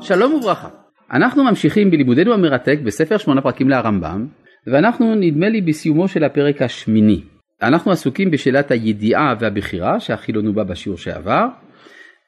שלום 0.00 0.34
וברכה. 0.34 0.68
אנחנו 1.12 1.44
ממשיכים 1.44 1.90
בלימודנו 1.90 2.34
המרתק 2.34 2.78
בספר 2.84 3.16
שמונה 3.16 3.40
פרקים 3.40 3.68
להרמב"ם, 3.68 4.26
ואנחנו 4.66 5.14
נדמה 5.14 5.48
לי 5.48 5.60
בסיומו 5.60 6.08
של 6.08 6.24
הפרק 6.24 6.62
השמיני. 6.62 7.20
אנחנו 7.62 7.92
עסוקים 7.92 8.30
בשאלת 8.30 8.70
הידיעה 8.70 9.34
והבחירה 9.40 10.00
שהחילון 10.00 10.46
הובא 10.46 10.62
בשיעור 10.62 10.98
שעבר. 10.98 11.46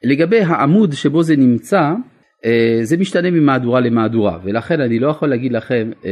לגבי 0.03 0.39
העמוד 0.39 0.93
שבו 0.93 1.23
זה 1.23 1.35
נמצא, 1.35 1.93
אה, 2.45 2.79
זה 2.81 2.97
משתנה 2.97 3.31
ממהדורה 3.31 3.79
למהדורה, 3.79 4.39
ולכן 4.43 4.81
אני 4.81 4.99
לא 4.99 5.07
יכול 5.07 5.29
להגיד 5.29 5.51
לכם 5.51 5.91
אה, 6.05 6.11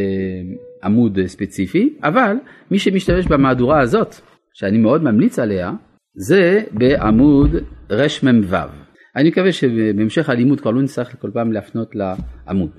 עמוד 0.83 1.19
ספציפי, 1.25 1.93
אבל 2.03 2.35
מי 2.71 2.79
שמשתמש 2.79 3.25
במהדורה 3.27 3.81
הזאת, 3.81 4.15
שאני 4.53 4.77
מאוד 4.77 5.03
ממליץ 5.03 5.39
עליה, 5.39 5.71
זה 6.19 6.61
בעמוד 6.71 7.55
רמ"ו. 7.91 8.55
אני 9.15 9.29
מקווה 9.29 9.51
שבהמשך 9.51 10.29
הלימוד 10.29 10.61
כבר 10.61 10.71
לא 10.71 10.81
נצטרך 10.81 11.15
כל 11.19 11.31
פעם 11.33 11.51
להפנות 11.51 11.95
לעמוד. 11.95 12.69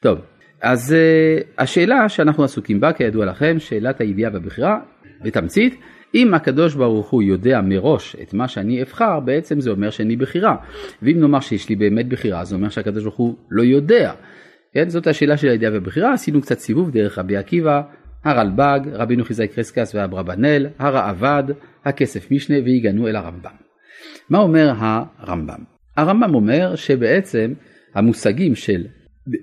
טוב, 0.00 0.18
אז 0.62 0.94
uh, 0.94 1.44
השאלה 1.58 2.08
שאנחנו 2.08 2.44
עסוקים 2.44 2.80
בה, 2.80 2.92
כידוע 2.92 3.26
לכם, 3.26 3.56
שאלת 3.58 4.00
הידיעה 4.00 4.30
והבחירה, 4.34 4.78
בתמצית, 5.22 5.80
אם 6.14 6.34
הקדוש 6.34 6.74
ברוך 6.74 7.10
הוא 7.10 7.22
יודע 7.22 7.60
מראש 7.60 8.16
את 8.22 8.34
מה 8.34 8.48
שאני 8.48 8.82
אבחר, 8.82 9.20
בעצם 9.20 9.60
זה 9.60 9.70
אומר 9.70 9.90
שאני 9.90 10.16
בחירה. 10.16 10.56
ואם 11.02 11.20
נאמר 11.20 11.40
שיש 11.40 11.68
לי 11.68 11.76
באמת 11.76 12.08
בחירה, 12.08 12.44
זה 12.44 12.54
אומר 12.54 12.68
שהקדוש 12.68 13.02
ברוך 13.02 13.16
הוא 13.16 13.34
לא 13.50 13.62
יודע. 13.62 14.12
כן, 14.74 14.88
זאת 14.88 15.06
השאלה 15.06 15.36
של 15.36 15.48
הידיעה 15.48 15.72
והבחירה, 15.72 16.12
עשינו 16.12 16.40
קצת 16.40 16.58
סיבוב 16.58 16.90
דרך 16.90 17.18
רבי 17.18 17.36
עקיבא, 17.36 17.82
הרלב"ג, 18.24 18.80
רבינו 18.92 19.24
חיזאי 19.24 19.48
קרסקס 19.48 19.94
והברבנאל, 19.94 20.66
הרעב"ד, 20.78 21.44
הכסף 21.84 22.30
משנה 22.30 22.56
והגענו 22.64 23.08
אל 23.08 23.16
הרמב"ם. 23.16 23.54
מה 24.30 24.38
אומר 24.38 24.72
הרמב"ם? 24.76 25.64
הרמב"ם 25.96 26.34
אומר 26.34 26.76
שבעצם 26.76 27.52
המושגים 27.94 28.54
של 28.54 28.86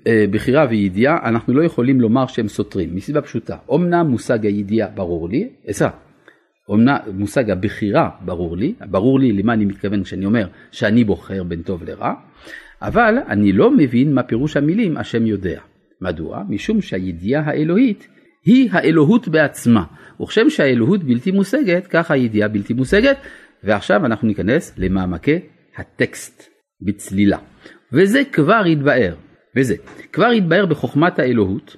אה, 0.06 0.24
בחירה 0.30 0.66
וידיעה 0.70 1.28
אנחנו 1.28 1.54
לא 1.54 1.62
יכולים 1.62 2.00
לומר 2.00 2.26
שהם 2.26 2.48
סותרים 2.48 2.96
מסיבה 2.96 3.20
פשוטה 3.20 3.56
אמנם 3.74 4.06
מושג 4.06 4.46
הידיעה 4.46 4.88
ברור 4.88 5.28
לי, 5.28 5.48
עזרה, 5.66 5.90
אמנם 6.70 6.96
מושג 7.14 7.50
הבחירה 7.50 8.10
ברור 8.20 8.56
לי, 8.56 8.74
ברור 8.90 9.20
לי 9.20 9.32
למה 9.32 9.52
אני 9.52 9.64
מתכוון 9.64 10.02
כשאני 10.02 10.24
אומר 10.24 10.46
שאני 10.70 11.04
בוחר 11.04 11.42
בין 11.42 11.62
טוב 11.62 11.84
לרע, 11.84 12.14
אבל 12.82 13.14
אני 13.28 13.52
לא 13.52 13.70
מבין 13.76 14.14
מה 14.14 14.22
פירוש 14.22 14.56
המילים 14.56 14.96
השם 14.96 15.26
יודע. 15.26 15.60
מדוע? 16.00 16.42
משום 16.48 16.80
שהידיעה 16.80 17.42
האלוהית 17.42 18.08
היא 18.44 18.68
האלוהות 18.72 19.28
בעצמה. 19.28 19.84
וכשם 20.22 20.50
שהאלוהות 20.50 21.04
בלתי 21.04 21.30
מושגת, 21.30 21.86
ככה 21.86 22.14
הידיעה 22.14 22.48
בלתי 22.48 22.74
מושגת, 22.74 23.16
ועכשיו 23.64 24.06
אנחנו 24.06 24.28
ניכנס 24.28 24.74
למעמקי 24.78 25.40
הטקסט 25.76 26.48
בצלילה. 26.86 27.38
וזה 27.92 28.22
כבר 28.32 28.62
התבאר, 28.72 29.14
וזה, 29.56 29.74
כבר 30.12 30.26
התבאר 30.26 30.66
בחוכמת 30.66 31.18
האלוהות. 31.18 31.76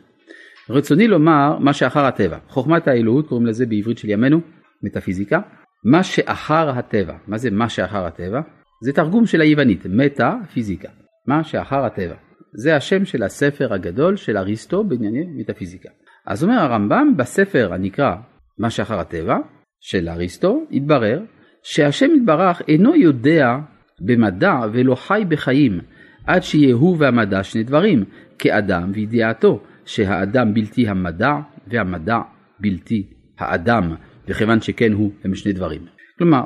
רצוני 0.71 1.09
לומר 1.09 1.59
מה 1.59 1.73
שאחר 1.73 2.05
הטבע. 2.05 2.39
חוכמת 2.49 2.89
האלוהות 2.89 3.29
קוראים 3.29 3.47
לזה 3.47 3.67
בעברית 3.67 3.99
של 3.99 4.11
ימינו 4.11 4.41
מטאפיזיקה. 4.83 5.41
מה 5.85 6.03
שאחר 6.03 6.71
הטבע. 6.71 7.15
מה 7.27 7.39
זה 7.39 7.51
מה 7.51 7.69
שאחר 7.69 8.05
הטבע? 8.05 8.41
זה 8.83 8.93
תרגום 8.93 9.27
של 9.27 9.41
היוונית, 9.41 9.87
מטה 9.87 10.35
פיזיקה. 10.53 10.89
מה 11.27 11.45
שאחר 11.45 11.85
הטבע. 11.85 12.30
זה 12.53 12.77
השם 12.77 13.05
של 13.05 13.23
הספר 13.23 13.75
הגדול 13.75 14.17
של 14.17 14.37
אריסטו 14.37 14.85
בענייני 14.85 15.27
מטאפיזיקה. 15.37 15.89
אז 16.27 16.45
אומר 16.45 16.55
הרמב"ם 16.55 17.17
בספר 17.17 17.73
הנקרא 17.73 18.17
מה 18.59 18.71
שאחר 18.71 19.01
הטבע 19.01 19.37
של 19.81 20.09
אריסטו 20.09 20.63
התברר 20.73 21.23
שהשם 21.63 22.11
יתברך 22.17 22.63
אינו 22.69 22.97
יודע 22.97 23.57
במדע 24.01 24.55
ולא 24.73 24.95
חי 24.95 25.23
בחיים 25.29 25.81
עד 26.27 26.43
שיהיה 26.43 26.75
הוא 26.75 26.97
והמדע 26.99 27.43
שני 27.43 27.65
דברים 27.65 28.05
כאדם 28.39 28.91
וידיעתו 28.95 29.61
שהאדם 29.85 30.55
בלתי 30.55 30.89
המדע 30.89 31.35
והמדע 31.67 32.19
בלתי 32.61 33.07
האדם 33.39 33.95
וכיוון 34.29 34.61
שכן 34.61 34.93
הוא 34.93 35.11
הם 35.25 35.35
שני 35.35 35.53
דברים. 35.53 35.87
כלומר 36.19 36.43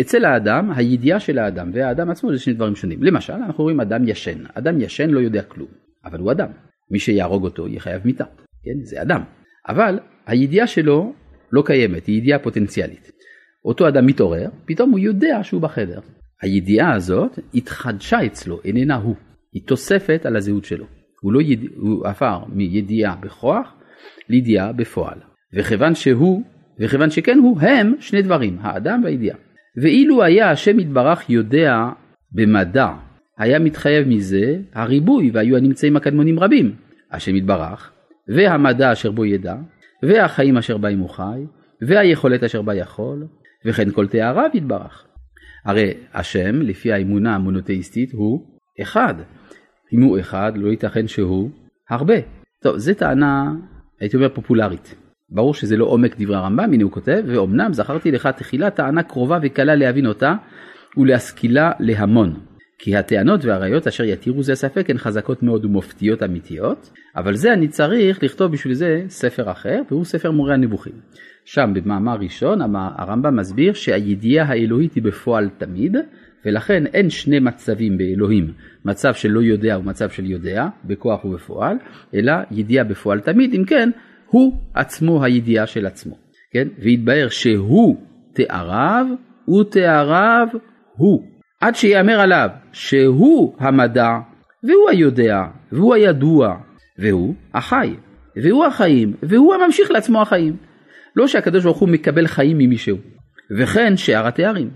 אצל 0.00 0.24
האדם 0.24 0.70
הידיעה 0.76 1.20
של 1.20 1.38
האדם 1.38 1.70
והאדם 1.74 2.10
עצמו 2.10 2.32
זה 2.32 2.38
שני 2.38 2.54
דברים 2.54 2.76
שונים. 2.76 3.02
למשל 3.02 3.32
אנחנו 3.32 3.64
רואים 3.64 3.80
אדם 3.80 4.08
ישן, 4.08 4.38
אדם 4.54 4.80
ישן 4.80 5.10
לא 5.10 5.20
יודע 5.20 5.42
כלום 5.42 5.68
אבל 6.06 6.20
הוא 6.20 6.32
אדם. 6.32 6.48
מי 6.90 6.98
שיהרוג 6.98 7.44
אותו 7.44 7.68
יהיה 7.68 7.80
חייב 7.80 8.02
מיתה, 8.04 8.24
כן? 8.64 8.84
זה 8.84 9.02
אדם. 9.02 9.22
אבל 9.68 9.98
הידיעה 10.26 10.66
שלו 10.66 11.12
לא 11.52 11.62
קיימת, 11.66 12.06
היא 12.06 12.18
ידיעה 12.18 12.38
פוטנציאלית. 12.38 13.10
אותו 13.64 13.88
אדם 13.88 14.06
מתעורר, 14.06 14.48
פתאום 14.64 14.90
הוא 14.90 14.98
יודע 14.98 15.38
שהוא 15.42 15.62
בחדר. 15.62 16.00
הידיעה 16.42 16.92
הזאת 16.92 17.38
התחדשה 17.54 18.26
אצלו, 18.26 18.60
איננה 18.64 18.96
הוא. 18.96 19.14
היא 19.52 19.62
תוספת 19.66 20.26
על 20.26 20.36
הזהות 20.36 20.64
שלו. 20.64 20.86
הוא, 21.20 21.32
לא 21.32 21.42
יד... 21.42 21.60
הוא 21.76 22.06
עבר 22.06 22.44
מידיעה 22.48 23.16
בכוח 23.16 23.74
לידיעה 24.28 24.72
בפועל. 24.72 25.18
וכיוון 25.54 25.94
שהוא, 25.94 26.42
וכיוון 26.80 27.10
שכן 27.10 27.38
הוא, 27.38 27.60
הם 27.60 27.94
שני 28.00 28.22
דברים, 28.22 28.58
האדם 28.60 29.00
והידיעה. 29.04 29.36
ואילו 29.82 30.22
היה 30.22 30.50
השם 30.50 30.80
יתברך 30.80 31.30
יודע 31.30 31.88
במדע, 32.32 32.88
היה 33.38 33.58
מתחייב 33.58 34.08
מזה 34.08 34.58
הריבוי 34.74 35.30
והיו 35.34 35.56
הנמצאים 35.56 35.96
הקדמונים 35.96 36.40
רבים. 36.40 36.74
השם 37.12 37.36
יתברך, 37.36 37.92
והמדע 38.28 38.92
אשר 38.92 39.10
בו 39.10 39.24
ידע, 39.24 39.56
והחיים 40.02 40.56
אשר 40.56 40.76
בהם 40.76 40.98
הוא 40.98 41.10
חי, 41.10 41.40
והיכולת 41.82 42.42
אשר 42.42 42.62
בה 42.62 42.74
יכול, 42.74 43.26
וכן 43.64 43.90
כל 43.90 44.06
תאריו 44.06 44.50
יתברך. 44.54 45.06
הרי 45.64 45.94
השם, 46.14 46.62
לפי 46.62 46.92
האמונה 46.92 47.34
המונותאיסטית, 47.34 48.12
הוא 48.12 48.46
אחד. 48.82 49.14
אם 49.92 50.02
הוא 50.02 50.20
אחד, 50.20 50.52
לא 50.56 50.68
ייתכן 50.68 51.08
שהוא 51.08 51.50
הרבה. 51.90 52.14
טוב, 52.62 52.76
זו 52.76 52.94
טענה, 52.94 53.52
הייתי 54.00 54.16
אומר, 54.16 54.28
פופולרית. 54.28 54.94
ברור 55.30 55.54
שזה 55.54 55.76
לא 55.76 55.84
עומק 55.84 56.16
דברי 56.18 56.36
הרמב"ם, 56.36 56.72
הנה 56.72 56.84
הוא 56.84 56.92
כותב, 56.92 57.22
ואומנם 57.26 57.72
זכרתי 57.72 58.10
לך 58.10 58.28
תחילה 58.36 58.70
טענה 58.70 59.02
קרובה 59.02 59.38
וקלה 59.42 59.74
להבין 59.74 60.06
אותה 60.06 60.34
ולהשכילה 60.96 61.72
להמון. 61.80 62.34
כי 62.78 62.96
הטענות 62.96 63.44
והראיות 63.44 63.86
אשר 63.86 64.04
יתירו 64.04 64.42
זה 64.42 64.54
ספק 64.54 64.90
הן 64.90 64.98
חזקות 64.98 65.42
מאוד 65.42 65.64
ומופתיות 65.64 66.22
אמיתיות, 66.22 66.90
אבל 67.16 67.34
זה 67.34 67.52
אני 67.52 67.68
צריך 67.68 68.22
לכתוב 68.22 68.52
בשביל 68.52 68.74
זה 68.74 69.04
ספר 69.08 69.50
אחר, 69.50 69.82
והוא 69.90 70.04
ספר 70.04 70.30
מורה 70.30 70.54
הנבוכים. 70.54 70.92
שם 71.44 71.70
במאמר 71.74 72.16
ראשון 72.20 72.60
הרמב"ם 72.74 73.36
מסביר 73.36 73.72
שהידיעה 73.72 74.46
האלוהית 74.46 74.94
היא 74.94 75.02
בפועל 75.02 75.48
תמיד, 75.58 75.96
ולכן 76.44 76.86
אין 76.86 77.10
שני 77.10 77.38
מצבים 77.38 77.98
באלוהים, 77.98 78.52
מצב 78.84 79.14
של 79.14 79.28
לא 79.28 79.40
יודע 79.40 79.78
ומצב 79.78 80.10
של 80.10 80.30
יודע, 80.30 80.66
בכוח 80.84 81.24
ובפועל, 81.24 81.76
אלא 82.14 82.32
ידיעה 82.50 82.84
בפועל 82.84 83.20
תמיד, 83.20 83.54
אם 83.54 83.64
כן, 83.64 83.90
הוא 84.26 84.58
עצמו 84.74 85.24
הידיעה 85.24 85.66
של 85.66 85.86
עצמו, 85.86 86.14
כן? 86.52 86.68
והתבהר 86.78 87.28
שהוא 87.28 87.96
תאריו 88.34 89.06
ותאריו 89.48 90.48
הוא, 90.96 91.22
עד 91.60 91.74
שיאמר 91.74 92.20
עליו 92.20 92.48
שהוא 92.72 93.54
המדע 93.58 94.18
והוא 94.64 94.90
היודע 94.90 95.44
והוא 95.72 95.94
הידוע 95.94 96.56
והוא 96.98 97.34
החי 97.54 97.94
והוא 98.36 98.64
החיים 98.64 99.14
והוא 99.22 99.54
הממשיך 99.54 99.90
לעצמו 99.90 100.22
החיים. 100.22 100.56
לא 101.16 101.26
שהקדוש 101.26 101.64
ברוך 101.64 101.78
הוא 101.78 101.88
מקבל 101.88 102.26
חיים 102.26 102.58
ממישהו, 102.58 102.96
וכן 103.58 103.96
שאר 103.96 104.26
התארים. 104.26 104.70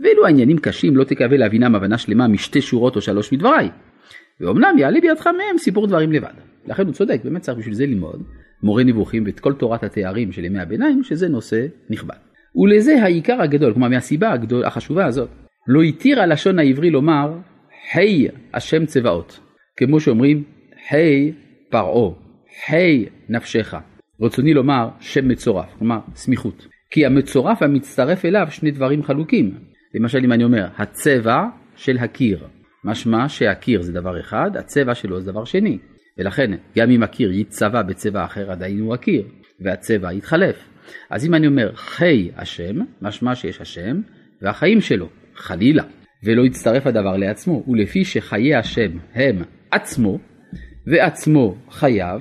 ואילו 0.00 0.26
העניינים 0.26 0.58
קשים 0.58 0.96
לא 0.96 1.04
תקווה 1.04 1.36
להבינם 1.36 1.74
הבנה 1.74 1.98
שלמה 1.98 2.28
משתי 2.28 2.62
שורות 2.62 2.96
או 2.96 3.00
שלוש 3.00 3.32
מדבריי. 3.32 3.70
ואומנם 4.40 4.78
יעלה 4.78 5.00
בידך 5.00 5.26
מהם 5.26 5.58
סיפור 5.58 5.86
דברים 5.86 6.12
לבד. 6.12 6.32
לכן 6.66 6.86
הוא 6.86 6.92
צודק, 6.92 7.20
באמת 7.24 7.42
צריך 7.42 7.58
בשביל 7.58 7.74
זה 7.74 7.86
ללמוד 7.86 8.22
מורה 8.62 8.84
נבוכים 8.84 9.24
ואת 9.26 9.40
כל 9.40 9.52
תורת 9.52 9.82
התארים 9.82 10.32
של 10.32 10.44
ימי 10.44 10.60
הביניים, 10.60 11.02
שזה 11.02 11.28
נושא 11.28 11.66
נכבד. 11.90 12.16
ולזה 12.56 13.02
העיקר 13.02 13.42
הגדול, 13.42 13.72
כלומר 13.72 13.88
מהסיבה 13.88 14.32
הגדול, 14.32 14.64
החשובה 14.64 15.06
הזאת, 15.06 15.28
לא 15.66 15.82
התיר 15.82 16.20
הלשון 16.20 16.58
העברי 16.58 16.90
לומר, 16.90 17.38
היי 17.92 18.28
השם 18.54 18.86
צבאות, 18.86 19.40
כמו 19.76 20.00
שאומרים, 20.00 20.42
היי 20.90 21.32
פרעה, 21.70 22.10
היי 22.68 23.06
נפשך. 23.28 23.74
רצוני 24.20 24.54
לומר 24.54 24.88
שם 25.00 25.28
מצורף, 25.28 25.74
כלומר 25.78 25.98
סמיכות. 26.14 26.66
כי 26.90 27.06
המצורף 27.06 27.62
והמצטרף 27.62 28.24
אליו 28.24 28.46
שני 28.50 28.70
דברים 28.70 29.02
חלוקים. 29.02 29.54
למשל 29.94 30.18
אם 30.24 30.32
אני 30.32 30.44
אומר 30.44 30.66
הצבע 30.76 31.44
של 31.76 31.98
הקיר, 31.98 32.44
משמע 32.84 33.28
שהקיר 33.28 33.82
זה 33.82 33.92
דבר 33.92 34.20
אחד, 34.20 34.50
הצבע 34.56 34.94
שלו 34.94 35.20
זה 35.20 35.32
דבר 35.32 35.44
שני. 35.44 35.78
ולכן 36.18 36.50
גם 36.76 36.90
אם 36.90 37.02
הקיר 37.02 37.32
יצבע 37.32 37.82
בצבע 37.82 38.24
אחר 38.24 38.50
עדיין 38.50 38.80
הוא 38.80 38.94
הקיר, 38.94 39.22
והצבע 39.60 40.12
יתחלף. 40.12 40.56
אז 41.10 41.26
אם 41.26 41.34
אני 41.34 41.46
אומר 41.46 41.72
חי 41.74 42.30
השם, 42.36 42.76
משמע 43.02 43.34
שיש 43.34 43.60
השם, 43.60 44.00
והחיים 44.42 44.80
שלו, 44.80 45.08
חלילה. 45.34 45.84
ולא 46.24 46.46
יצטרף 46.46 46.86
הדבר 46.86 47.16
לעצמו, 47.16 47.64
ולפי 47.68 48.04
שחיי 48.04 48.54
השם 48.54 48.98
הם 49.14 49.42
עצמו, 49.70 50.18
ועצמו 50.86 51.56
חייו, 51.70 52.20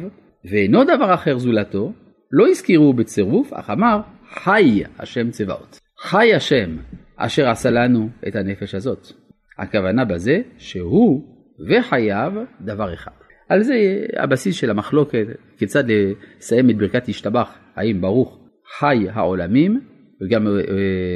ואינו 0.52 0.84
דבר 0.84 1.14
אחר 1.14 1.38
זולתו, 1.38 1.94
לא 2.32 2.48
הזכירו 2.48 2.94
בצירוף, 2.94 3.54
אך 3.54 3.70
אמר 3.70 4.00
חי 4.30 4.84
השם 5.00 5.32
צבאות. 5.32 5.80
חי 6.00 6.34
השם 6.36 6.78
אשר 7.16 7.50
עשה 7.50 7.70
לנו 7.70 8.10
את 8.28 8.36
הנפש 8.36 8.76
הזאת. 8.76 9.08
הכוונה 9.60 10.06
בזה 10.06 10.42
שהוא 10.58 11.24
וחייו 11.70 12.34
דבר 12.62 12.94
אחד. 12.94 13.27
על 13.50 13.64
זה 13.64 14.06
הבסיס 14.18 14.56
של 14.56 14.70
המחלוקת, 14.70 15.26
כיצד 15.58 15.84
לסיים 15.88 16.70
את 16.70 16.78
ברכת 16.78 17.10
השתבח, 17.10 17.54
האם 17.76 18.02
ברוך 18.02 18.40
חי 18.80 19.08
העולמים, 19.14 19.82
וגם 20.22 20.48
אה, 20.48 20.52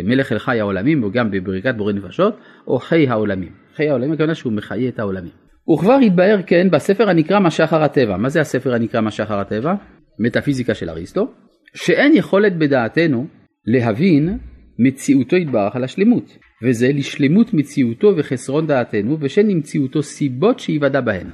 מלך 0.04 0.32
אל 0.32 0.40
חי 0.40 0.60
העולמים, 0.60 1.04
וגם 1.04 1.32
בברכת 1.32 1.76
בורא 1.76 1.94
נפשות, 1.94 2.38
או 2.68 2.80
חי 2.80 3.08
העולמים. 3.08 3.52
חי 3.76 3.90
העולמים 3.90 4.12
הכוונה 4.12 4.36
שהוא 4.36 4.54
מחיה 4.54 4.90
את 4.90 5.00
העולמים. 5.00 5.32
וכבר 5.74 5.98
התבהר 6.06 6.40
כן 6.46 6.70
בספר 6.72 7.10
הנקרא 7.10 7.40
משחר 7.40 7.84
הטבע. 7.84 8.18
מה 8.18 8.30
זה 8.30 8.42
הספר 8.42 8.74
הנקרא 8.74 9.02
משחר 9.02 9.40
הטבע? 9.40 9.74
מטאפיזיקה 10.20 10.74
של 10.74 10.90
אריסטו. 10.90 11.28
שאין 11.74 12.14
יכולת 12.16 12.58
בדעתנו 12.58 13.28
להבין 13.66 14.38
מציאותו 14.80 15.36
יתברך 15.36 15.76
על 15.76 15.84
השלמות, 15.84 16.38
וזה 16.64 16.88
לשלמות 16.88 17.54
מציאותו 17.54 18.14
וחסרון 18.18 18.68
דעתנו, 18.68 19.18
ושאין 19.20 19.48
למציאותו 19.48 20.04
סיבות 20.04 20.60
שיוודע 20.60 21.02
בהן. 21.02 21.28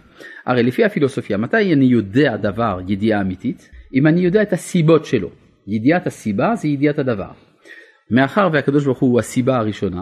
הרי 0.46 0.64
לפי 0.64 0.84
הפילוסופיה, 0.84 1.38
מתי 1.38 1.74
אני 1.74 1.86
יודע 1.86 2.38
דבר 2.38 2.80
ידיעה 2.88 3.22
אמיתית? 3.22 3.70
אם 3.94 4.08
אני 4.08 4.22
יודע 4.22 4.42
את 4.42 4.54
הסיבות 4.54 5.06
שלו. 5.06 5.30
ידיעת 5.68 6.08
הסיבה 6.08 6.56
זה 6.56 6.68
ידיעת 6.68 7.00
הדבר. 7.00 7.32
מאחר 8.12 8.50
והקדוש 8.54 8.86
ברוך 8.86 9.00
הוא 9.00 9.20
הסיבה 9.20 9.58
הראשונה, 9.58 10.02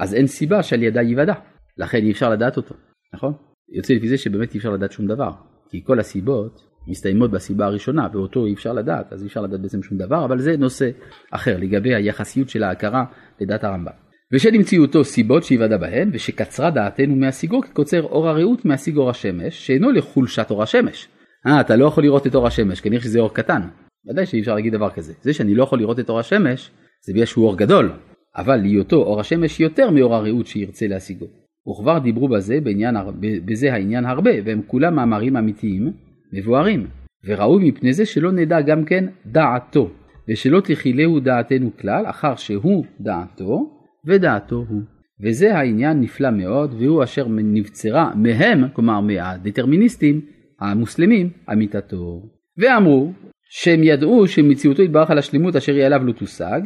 אז 0.00 0.14
אין 0.14 0.26
סיבה 0.26 0.62
שעל 0.62 0.82
ידה 0.82 1.02
ייוודע. 1.02 1.34
לכן 1.78 1.98
אי 1.98 2.10
אפשר 2.10 2.30
לדעת 2.30 2.56
אותו, 2.56 2.74
נכון? 3.14 3.32
יוצא 3.72 3.94
לפי 3.94 4.08
זה 4.08 4.18
שבאמת 4.18 4.54
אי 4.54 4.58
אפשר 4.58 4.70
לדעת 4.70 4.92
שום 4.92 5.06
דבר. 5.06 5.30
כי 5.70 5.84
כל 5.84 6.00
הסיבות 6.00 6.65
מסתיימות 6.88 7.30
בסיבה 7.30 7.66
הראשונה 7.66 8.08
ואותו 8.12 8.46
אי 8.46 8.54
אפשר 8.54 8.72
לדעת 8.72 9.12
אז 9.12 9.22
אי 9.22 9.26
אפשר 9.26 9.40
לדעת 9.40 9.60
בעצם 9.60 9.82
שום 9.82 9.98
דבר 9.98 10.24
אבל 10.24 10.38
זה 10.38 10.56
נושא 10.56 10.90
אחר 11.30 11.56
לגבי 11.58 11.94
היחסיות 11.94 12.48
של 12.48 12.62
ההכרה 12.62 13.04
לדעת 13.40 13.64
הרמב"ם. 13.64 13.92
ושנמציאותו 14.32 15.04
סיבות 15.04 15.44
שיוודע 15.44 15.76
בהן 15.76 16.10
ושקצרה 16.12 16.70
דעתנו 16.70 17.16
מהשיגו 17.16 17.60
כקוצר 17.60 18.02
אור 18.02 18.28
הרעות 18.28 18.64
מהשיג 18.64 18.96
אור 18.96 19.10
השמש 19.10 19.66
שאינו 19.66 19.92
לחולשת 19.92 20.46
אור 20.50 20.62
השמש. 20.62 21.08
אה 21.46 21.60
אתה 21.60 21.76
לא 21.76 21.84
יכול 21.84 22.04
לראות 22.04 22.26
את 22.26 22.34
אור 22.34 22.46
השמש 22.46 22.80
כנראה 22.80 23.02
שזה 23.02 23.18
אור 23.20 23.34
קטן. 23.34 23.62
ודאי 24.08 24.26
שאי 24.26 24.40
אפשר 24.40 24.54
להגיד 24.54 24.72
דבר 24.72 24.90
כזה. 24.90 25.12
זה 25.22 25.32
שאני 25.32 25.54
לא 25.54 25.62
יכול 25.62 25.78
לראות 25.78 26.00
את 26.00 26.08
אור 26.08 26.18
השמש 26.20 26.70
זה 27.06 27.12
בגלל 27.12 27.24
שהוא 27.24 27.46
אור 27.46 27.56
גדול 27.56 27.92
אבל 28.36 28.56
להיותו 28.56 28.96
אור 28.96 29.20
השמש 29.20 29.60
יותר 29.60 29.90
מאור 29.90 30.14
הרעות 30.14 30.46
שירצה 30.46 30.86
להשיגו. 30.86 31.26
וכבר 31.68 31.98
דיברו 31.98 32.28
בזה, 32.28 32.60
בעניין, 32.60 32.96
בזה 33.20 33.72
העניין 33.72 34.04
הרבה 34.04 34.30
והם 34.44 34.60
כולם 34.66 34.96
מאמרים 34.96 35.36
אמיתיים 35.36 35.92
מבוארים, 36.32 36.86
וראוי 37.24 37.68
מפני 37.68 37.92
זה 37.92 38.06
שלא 38.06 38.32
נדע 38.32 38.60
גם 38.60 38.84
כן 38.84 39.04
דעתו, 39.26 39.90
ושלא 40.28 40.60
תכילהו 40.60 41.20
דעתנו 41.20 41.70
כלל, 41.80 42.04
אחר 42.06 42.36
שהוא 42.36 42.84
דעתו, 43.00 43.70
ודעתו 44.06 44.64
הוא. 44.68 44.82
וזה 45.20 45.56
העניין 45.56 46.00
נפלא 46.00 46.30
מאוד, 46.30 46.74
והוא 46.78 47.04
אשר 47.04 47.26
נבצרה 47.28 48.10
מהם, 48.14 48.64
כלומר 48.72 49.00
מהדטרמיניסטים 49.00 50.20
המוסלמים, 50.60 51.30
אמיתתו. 51.52 52.22
ואמרו 52.58 53.12
שהם 53.50 53.82
ידעו 53.82 54.26
שמציאותו 54.26 54.82
יתברך 54.82 55.10
על 55.10 55.18
השלמות 55.18 55.56
אשר 55.56 55.74
היא 55.74 55.84
עליו 55.84 56.04
לא 56.04 56.12
תושג, 56.12 56.60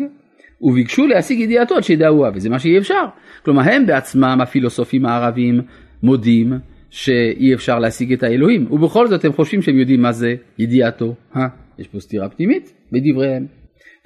וביקשו 0.62 1.06
להשיג 1.06 1.40
ידיעתו 1.40 1.76
עד 1.76 1.82
שידעוה, 1.82 2.30
וזה 2.34 2.50
מה 2.50 2.58
שאי 2.58 2.78
אפשר. 2.78 3.04
כלומר 3.44 3.62
הם 3.62 3.86
בעצמם 3.86 4.38
הפילוסופים 4.42 5.06
הערבים 5.06 5.60
מודים 6.02 6.52
שאי 6.90 7.54
אפשר 7.54 7.78
להשיג 7.78 8.12
את 8.12 8.22
האלוהים, 8.22 8.72
ובכל 8.72 9.08
זאת 9.08 9.24
הם 9.24 9.32
חושבים 9.32 9.62
שהם 9.62 9.78
יודעים 9.78 10.02
מה 10.02 10.12
זה 10.12 10.34
ידיעתו. 10.58 11.14
אה, 11.36 11.46
יש 11.78 11.88
פה 11.88 12.00
סתירה 12.00 12.28
פנימית 12.28 12.72
בדבריהם. 12.92 13.46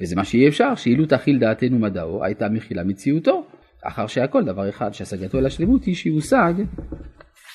וזה 0.02 0.16
מה 0.16 0.24
שאי 0.24 0.48
אפשר, 0.48 0.74
שאילו 0.74 1.06
תכיל 1.06 1.38
דעתנו 1.38 1.78
מדעו, 1.78 2.24
הייתה 2.24 2.48
מכילה 2.48 2.84
מציאותו, 2.84 3.46
אחר 3.84 4.06
שהכל 4.06 4.44
דבר 4.44 4.68
אחד, 4.68 4.94
שהשגתו 4.94 5.38
אל 5.38 5.46
השלמות 5.46 5.84
היא 5.84 5.94
שיושג 5.94 6.54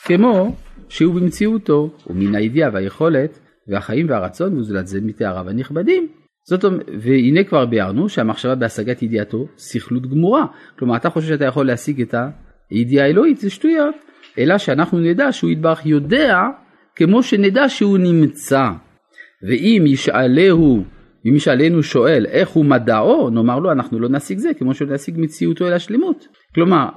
כמו 0.03 0.55
שהוא 0.89 1.15
במציאותו, 1.15 1.89
ומן 2.07 2.35
הידיעה 2.35 2.69
והיכולת 2.73 3.39
והחיים 3.67 4.09
והרצון 4.09 4.57
וזולת 4.57 4.87
זה 4.87 5.01
מתאריו 5.01 5.49
הנכבדים. 5.49 6.07
זאת 6.49 6.63
אומרת, 6.63 6.85
והנה 7.01 7.43
כבר 7.43 7.65
ביארנו 7.65 8.09
שהמחשבה 8.09 8.55
בהשגת 8.55 9.01
ידיעתו 9.01 9.47
סכלות 9.57 10.07
גמורה. 10.07 10.45
כלומר, 10.79 10.95
אתה 10.95 11.09
חושב 11.09 11.27
שאתה 11.27 11.45
יכול 11.45 11.67
להשיג 11.67 12.01
את 12.01 12.15
הידיעה 12.69 13.05
האלוהית, 13.05 13.37
זה 13.37 13.49
שטויות. 13.49 13.95
אלא 14.37 14.57
שאנחנו 14.57 14.99
נדע 14.99 15.31
שהוא 15.31 15.51
יתברך 15.51 15.85
יודע 15.85 16.37
כמו 16.95 17.23
שנדע 17.23 17.69
שהוא 17.69 17.97
נמצא. 17.97 18.69
ואם 19.43 19.83
ישאלהו, 19.87 20.83
אם 21.25 21.35
ישאלנו 21.35 21.83
שואל 21.83 22.25
איך 22.25 22.49
הוא 22.49 22.65
מדעו, 22.65 23.29
נאמר 23.29 23.59
לו 23.59 23.71
אנחנו 23.71 23.99
לא 23.99 24.09
נשיג 24.09 24.37
זה 24.37 24.49
כמו 24.53 24.73
שנשיג 24.73 25.15
מציאותו 25.17 25.67
אל 25.67 25.73
השלמות. 25.73 26.27
כלומר, 26.55 26.89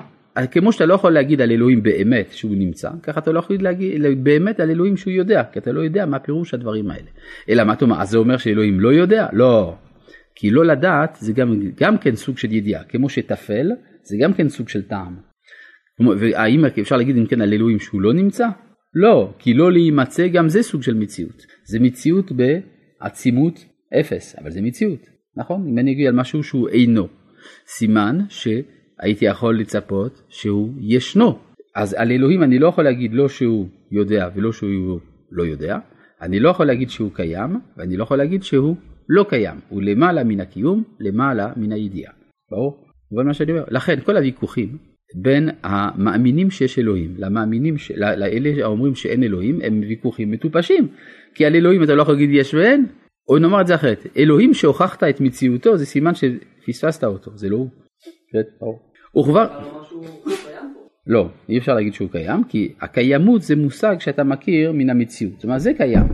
כמו 0.51 0.73
שאתה 0.73 0.87
לא 0.87 0.95
יכול 0.95 1.13
להגיד 1.13 1.41
על 1.41 1.51
אלוהים 1.51 1.83
באמת 1.83 2.33
שהוא 2.33 2.53
נמצא, 2.57 2.91
ככה 3.03 3.21
אתה 3.21 3.33
לא 3.33 3.39
יכול 3.39 3.57
להגיד 3.61 4.03
באמת 4.23 4.61
על 4.61 4.71
אלוהים 4.71 4.97
שהוא 4.97 5.13
יודע, 5.13 5.43
כי 5.53 5.59
אתה 5.59 5.73
לא 5.73 5.81
יודע 5.81 6.07
מה 6.07 6.19
פירוש 6.19 6.55
הדברים 6.55 6.91
האלה. 6.91 7.09
אלא 7.49 7.65
מה 7.65 7.73
אתה 7.73 7.85
אומר, 7.85 8.03
אז 8.03 8.11
זה 8.11 8.19
אומר 8.19 8.37
שאלוהים 8.37 8.81
לא 8.81 8.93
יודע? 8.93 9.27
לא. 9.33 9.75
כי 10.35 10.51
לא 10.51 10.65
לדעת 10.65 11.17
זה 11.21 11.33
גם, 11.33 11.55
גם 11.81 11.99
כן 11.99 12.17
סוג 12.17 12.39
של 12.39 12.53
ידיעה, 12.53 12.85
כמו 12.85 13.09
שטפל 13.09 13.67
זה 14.03 14.17
גם 14.21 14.33
כן 14.33 14.49
סוג 14.49 14.69
של 14.69 14.83
טעם. 14.83 15.32
והאם 16.01 16.65
אפשר 16.65 16.97
להגיד 16.97 17.17
אם 17.17 17.27
כן 17.27 17.41
על 17.41 17.53
אלוהים 17.53 17.79
שהוא 17.79 18.03
לא 18.03 18.13
נמצא? 18.13 18.49
לא, 18.95 19.35
כי 19.39 19.55
לא 19.55 19.73
להימצא 19.73 20.29
גם 20.29 20.49
זה 20.49 20.63
סוג 20.63 20.83
של 20.83 20.95
מציאות. 20.95 21.47
זה 21.65 21.81
מציאות 21.81 22.33
בעצימות 22.33 23.65
אפס, 24.01 24.37
אבל 24.39 24.51
זה 24.51 24.61
מציאות, 24.63 25.01
נכון? 25.37 25.69
אם 25.69 25.79
אני 25.79 25.93
אגיד 25.93 26.07
על 26.07 26.15
משהו 26.15 26.43
שהוא 26.43 26.69
אינו, 26.69 27.09
סימן 27.67 28.19
שהייתי 28.29 29.25
יכול 29.25 29.61
לצפות 29.61 30.23
שהוא 30.29 30.73
ישנו. 30.81 31.39
אז 31.77 31.95
על 31.95 32.11
אלוהים 32.11 32.43
אני 32.43 32.59
לא 32.59 32.69
יכול 32.69 32.85
להגיד 32.85 33.13
לא 33.15 33.29
שהוא 33.29 33.69
יודע 33.91 34.29
ולא 34.35 34.53
שהוא 34.53 35.01
לא 35.31 35.43
יודע, 35.43 35.79
אני 36.23 36.41
לא 36.41 36.49
יכול 36.49 36.67
להגיד 36.67 36.91
שהוא 36.91 37.11
קיים 37.15 37.57
ואני 37.77 37.97
לא 37.97 38.03
יכול 38.03 38.17
להגיד 38.17 38.43
שהוא 38.43 38.77
לא 39.09 39.27
קיים, 39.29 39.61
הוא 39.69 39.83
למעלה 39.83 40.25
מן 40.25 40.41
הקיום, 40.41 40.83
למעלה 41.01 41.53
מן 41.57 41.73
הידיעה. 41.73 42.13
ברור? 42.51 42.85
מה 43.13 43.35
שאני 43.35 43.53
אומר. 43.53 43.65
לכן 43.69 44.01
כל 44.01 44.17
הוויכוחים 44.17 44.79
בין 45.15 45.49
המאמינים 45.63 46.51
שיש 46.51 46.79
אלוהים 46.79 47.15
למאמינים, 47.19 47.79
ש... 47.79 47.91
לאלה 47.91 48.65
האומרים 48.65 48.95
שאין 48.95 49.23
אלוהים 49.23 49.61
הם 49.63 49.81
ויכוחים 49.89 50.31
מטופשים. 50.31 50.89
כי 51.35 51.47
על 51.47 51.55
אלוהים 51.55 51.83
אתה 51.83 51.95
לא 51.95 52.03
יכול 52.03 52.15
להגיד 52.15 52.31
יש 52.33 52.55
ואין. 52.55 52.87
או 53.29 53.39
נאמר 53.39 53.61
את 53.61 53.67
זה 53.67 53.75
אחרת 53.75 54.07
אלוהים 54.17 54.55
שהוכחת 54.55 55.03
את 55.05 55.21
מציאותו 55.21 55.77
זה 55.77 55.87
סימן 55.87 56.13
שפספסת 56.15 57.05
אותו 57.05 57.31
זה 57.35 57.49
לא 57.49 57.57
הוא. 57.57 57.69
הוא 59.13 59.25
כבר... 59.25 59.47
לא 61.07 61.29
אי 61.49 61.59
אפשר 61.59 61.75
להגיד 61.75 61.95
שהוא 61.95 62.09
קיים 62.11 62.45
כי 62.45 62.73
הקיימות 62.81 63.43
זה 63.43 63.57
מושג 63.57 63.97
שאתה 63.99 64.25
מכיר 64.25 64.73
מן 64.73 64.91
המציאות. 64.91 65.35
זאת 65.35 65.45
אומרת 65.45 65.61
זה 65.61 65.73
קיים. 65.77 66.07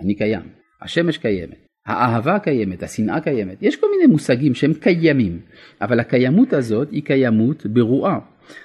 אני 0.00 0.14
קיים. 0.14 0.42
השמש 0.82 1.18
קיימת. 1.18 1.62
האהבה 1.86 2.38
קיימת, 2.38 2.82
השנאה 2.82 3.20
קיימת, 3.20 3.58
יש 3.62 3.76
כל 3.76 3.86
מיני 3.96 4.12
מושגים 4.12 4.54
שהם 4.54 4.74
קיימים, 4.74 5.40
אבל 5.80 6.00
הקיימות 6.00 6.52
הזאת 6.52 6.90
היא 6.90 7.02
קיימות 7.02 7.66
ברואה. 7.66 8.18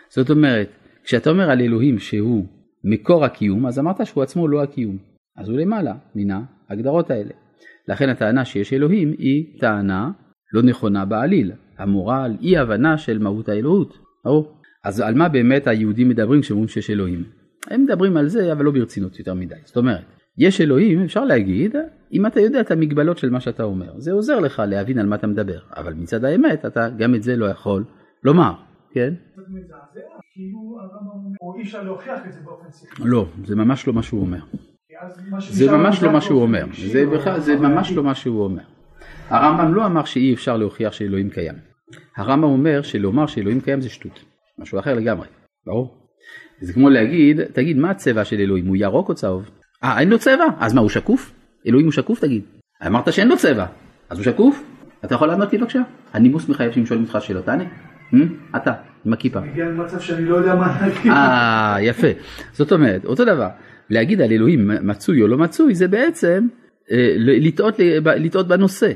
זאת 0.10 0.30
אומרת, 0.30 0.70
כשאתה 1.04 1.30
אומר 1.30 1.50
על 1.52 1.62
אלוהים 1.62 2.00
שהוא 2.00 2.46
מקור 2.84 3.26
הקיום, 3.26 3.66
אז 3.66 3.80
אמרת 3.80 4.06
שהוא 4.06 4.24
עצמו 4.24 4.48
לא 4.48 4.64
הקיום. 4.64 4.98
אז 5.38 5.50
הוא 5.50 5.58
למעלה 5.58 5.94
מן 6.16 6.42
ההגדרות 6.70 7.12
האלה. 7.12 7.32
לכן 7.88 8.10
הטענה 8.10 8.46
שיש 8.46 8.74
אלוהים 8.74 9.14
היא 9.18 9.60
טענה 9.60 10.12
לא 10.54 10.62
נכונה 10.62 11.06
בעליל, 11.06 11.52
המורה 11.78 12.24
על 12.24 12.38
אי 12.42 12.58
הבנה 12.58 12.98
של 12.98 13.20
מהות 13.20 13.50
האלוהות. 13.50 13.98
ברור. 14.26 14.58
אז 14.84 15.00
על 15.00 15.16
מה 15.16 15.30
באמת 15.30 15.68
היהודים 15.68 16.10
מדברים 16.10 16.42
כשאומרים 16.42 16.68
שיש 16.68 16.90
אלוהים? 16.90 17.24
הם 17.68 17.84
מדברים 17.84 18.18
על 18.18 18.28
זה 18.28 18.52
אבל 18.52 18.66
לא 18.66 18.72
ברצינות 18.72 19.20
יותר 19.20 19.34
מדי. 19.34 19.56
זאת 19.66 19.78
אומרת, 19.78 20.06
יש 20.38 20.62
אלוהים, 20.62 21.04
אפשר 21.04 21.26
להגיד, 21.26 21.76
אם 22.14 22.26
אתה 22.26 22.40
יודע 22.40 22.62
את 22.62 22.72
המגבלות 22.72 23.18
של 23.18 23.30
מה 23.30 23.40
שאתה 23.40 23.64
אומר. 23.64 24.00
זה 24.00 24.12
עוזר 24.12 24.40
לך 24.40 24.62
להבין 24.68 25.00
על 25.00 25.06
מה 25.06 25.16
אתה 25.16 25.28
מדבר, 25.28 25.60
אבל 25.78 25.94
מצד 25.94 26.26
האמת 26.26 26.66
אתה 26.66 26.90
גם 26.98 27.16
את 27.16 27.24
זה 27.24 27.36
לא 27.36 27.46
יכול 27.46 27.84
לומר, 28.24 28.54
כן? 28.98 29.14
כאילו 30.34 30.80
לא, 33.06 33.26
זה 33.46 33.56
ממש 33.56 33.88
לא 33.88 33.94
מה 33.94 34.04
שהוא 34.04 34.22
אומר. 34.22 34.40
זה 35.40 35.72
ממש 35.72 36.04
לא 36.04 36.12
מה 36.12 36.22
שהוא 36.22 36.42
אומר, 36.42 36.66
זה 37.38 37.56
ממש 37.56 37.92
לא 37.92 38.04
מה 38.04 38.16
שהוא 38.16 38.44
אומר. 38.44 38.64
הרמב"ם 39.30 39.74
לא 39.74 39.86
אמר 39.86 40.06
שאי 40.06 40.34
אפשר 40.34 40.58
להוכיח 40.58 40.94
שאלוהים 40.94 41.30
קיים. 41.30 41.56
הרמב"ם 42.16 42.44
אומר 42.44 42.82
שלומר 42.82 43.28
שאלוהים 43.28 43.62
קיים 43.62 43.82
זה 43.82 43.90
שטות, 43.90 44.24
משהו 44.60 44.80
אחר 44.80 44.94
לגמרי, 44.94 45.28
ברור? 45.66 45.98
זה 46.62 46.74
כמו 46.74 46.90
להגיד, 46.90 47.44
תגיד 47.44 47.78
מה 47.78 47.92
הצבע 47.92 48.26
של 48.26 48.40
אלוהים, 48.40 48.68
הוא 48.68 48.78
ירוק 48.78 49.10
או 49.10 49.16
צהוב? 49.16 49.50
אה, 49.84 50.00
אין 50.00 50.10
לו 50.10 50.20
צבע? 50.20 50.46
אז 50.60 50.74
מה, 50.74 50.82
הוא 50.82 50.90
שקוף? 50.90 51.34
אלוהים 51.68 51.86
הוא 51.86 51.94
שקוף 51.94 52.20
תגיד. 52.20 52.44
אמרת 52.88 53.14
שאין 53.14 53.28
לו 53.28 53.38
צבע, 53.38 53.66
אז 54.10 54.18
הוא 54.18 54.26
שקוף? 54.26 54.64
אתה 55.06 55.16
יכול 55.16 55.28
לענות 55.28 55.52
לי 55.52 55.58
בבקשה? 55.58 55.82
הנימוס 56.14 56.50
מחייב 56.50 56.72
שאם 56.72 56.86
שואלים 56.86 57.06
אותך 57.06 57.18
שאלות, 57.22 57.46
תענה. 57.46 57.64
Hmm? 58.14 58.58
אתה, 58.58 58.74
עם 59.06 59.14
הכיפה. 59.14 59.40
הגיע 59.40 59.66
למצב 59.66 60.00
שאני 60.00 60.26
לא 60.26 60.36
יודע 60.36 60.56
מה 60.56 60.78
להגיד. 60.82 61.12
אה, 61.12 61.78
יפה. 61.82 62.08
זאת 62.52 62.72
אומרת, 62.72 63.06
אותו 63.06 63.26
דבר, 63.26 63.48
להגיד 63.90 64.22
על 64.22 64.32
אלוהים 64.32 64.72
מצוי 64.82 65.22
או 65.22 65.28
לא 65.28 65.38
מצוי, 65.38 65.76
זה 65.76 65.88
בעצם 65.88 66.48
אה, 66.92 67.14
לטעות, 67.18 67.80
לטעות 68.06 68.48
בנושא. 68.48 68.92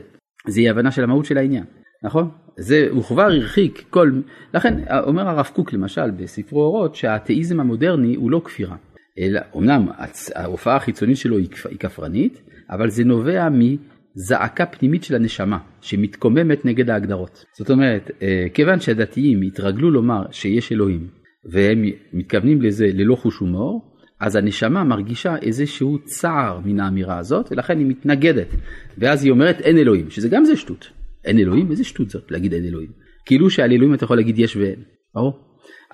זה 0.47 0.61
אי 0.61 0.69
הבנה 0.69 0.91
של 0.91 1.03
המהות 1.03 1.25
של 1.25 1.37
העניין. 1.37 1.63
נכון? 2.03 2.29
זה, 2.57 2.87
הוא 2.91 3.03
כבר 3.03 3.23
הרחיק 3.23 3.83
כל, 3.89 4.11
לכן 4.53 4.73
אומר 5.03 5.27
הרב 5.27 5.49
קוק 5.53 5.73
למשל 5.73 6.11
בספרו 6.11 6.61
אורות 6.63 6.95
שהאתאיזם 6.95 7.59
המודרני 7.59 8.15
הוא 8.15 8.31
לא 8.31 8.41
כפירה. 8.45 8.75
אלא, 9.19 9.41
אמנם 9.57 9.87
ההופעה 10.35 10.75
החיצונית 10.75 11.17
שלו 11.17 11.37
היא 11.37 11.49
כפרנית, 11.79 12.41
אבל 12.69 12.89
זה 12.89 13.03
נובע 13.03 13.49
מזעקה 14.15 14.65
פנימית 14.65 15.03
של 15.03 15.15
הנשמה 15.15 15.57
שמתקוממת 15.81 16.65
נגד 16.65 16.89
ההגדרות. 16.89 17.45
זאת 17.57 17.69
אומרת, 17.69 18.11
אה, 18.21 18.45
כיוון 18.53 18.79
שהדתיים 18.79 19.41
התרגלו 19.41 19.91
לומר 19.91 20.23
שיש 20.31 20.71
אלוהים 20.71 21.07
והם 21.51 21.85
מתכוונים 22.13 22.61
לזה 22.61 22.87
ללא 22.93 23.15
חוש 23.15 23.37
הומור, 23.37 23.91
אז 24.19 24.35
הנשמה 24.35 24.83
מרגישה 24.83 25.35
איזשהו 25.41 25.99
צער 26.03 26.59
מן 26.65 26.79
האמירה 26.79 27.17
הזאת 27.17 27.51
ולכן 27.51 27.77
היא 27.77 27.85
מתנגדת 27.85 28.47
ואז 28.97 29.23
היא 29.23 29.31
אומרת 29.31 29.59
אין 29.59 29.77
אלוהים 29.77 30.09
שזה 30.09 30.29
גם 30.29 30.45
זה 30.45 30.55
שטות 30.55 30.89
אין 31.25 31.39
אלוהים 31.39 31.71
איזה 31.71 31.83
שטות 31.83 32.09
זאת 32.09 32.31
להגיד 32.31 32.53
אין 32.53 32.65
אלוהים 32.65 32.91
כאילו 33.25 33.49
שעל 33.49 33.71
אלוהים 33.71 33.93
אתה 33.93 34.03
יכול 34.03 34.17
להגיד 34.17 34.39
יש 34.39 34.55
ואין 34.55 34.83
ברור 35.15 35.39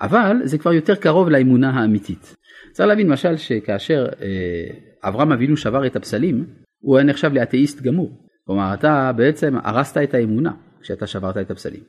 אבל 0.00 0.36
זה 0.44 0.58
כבר 0.58 0.72
יותר 0.72 0.94
קרוב 0.94 1.28
לאמונה 1.28 1.70
האמיתית. 1.70 2.36
צריך 2.72 2.88
להבין 2.88 3.06
למשל 3.06 3.36
שכאשר 3.36 4.06
אה, 4.22 5.08
אברהם 5.08 5.32
אבינו 5.32 5.56
שבר 5.56 5.86
את 5.86 5.96
הפסלים 5.96 6.46
הוא 6.88 6.96
היה 6.96 7.06
נחשב 7.06 7.32
לאתאיסט 7.32 7.82
גמור 7.82 8.10
כלומר 8.46 8.74
אתה 8.74 9.12
בעצם 9.16 9.56
הרסת 9.64 9.96
את 10.02 10.14
האמונה 10.14 10.52
כשאתה 10.80 11.06
שברת 11.06 11.36
את 11.36 11.50
הפסלים. 11.50 11.80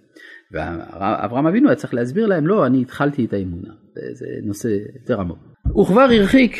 ואברהם 0.52 1.48
אבינו 1.48 1.70
היה 1.70 1.76
צריך 1.76 1.94
להסביר 1.94 2.28
להם 2.28 2.48
לא 2.48 2.66
אני 2.66 2.82
התחלתי 2.82 3.26
את 3.26 3.34
האמונה 3.34 3.74
זה 4.14 4.26
נושא 4.44 4.68
יותר 5.02 5.20
עמוק. 5.22 5.38
הוא 5.74 5.86
כבר 5.86 6.02
הרחיק 6.02 6.56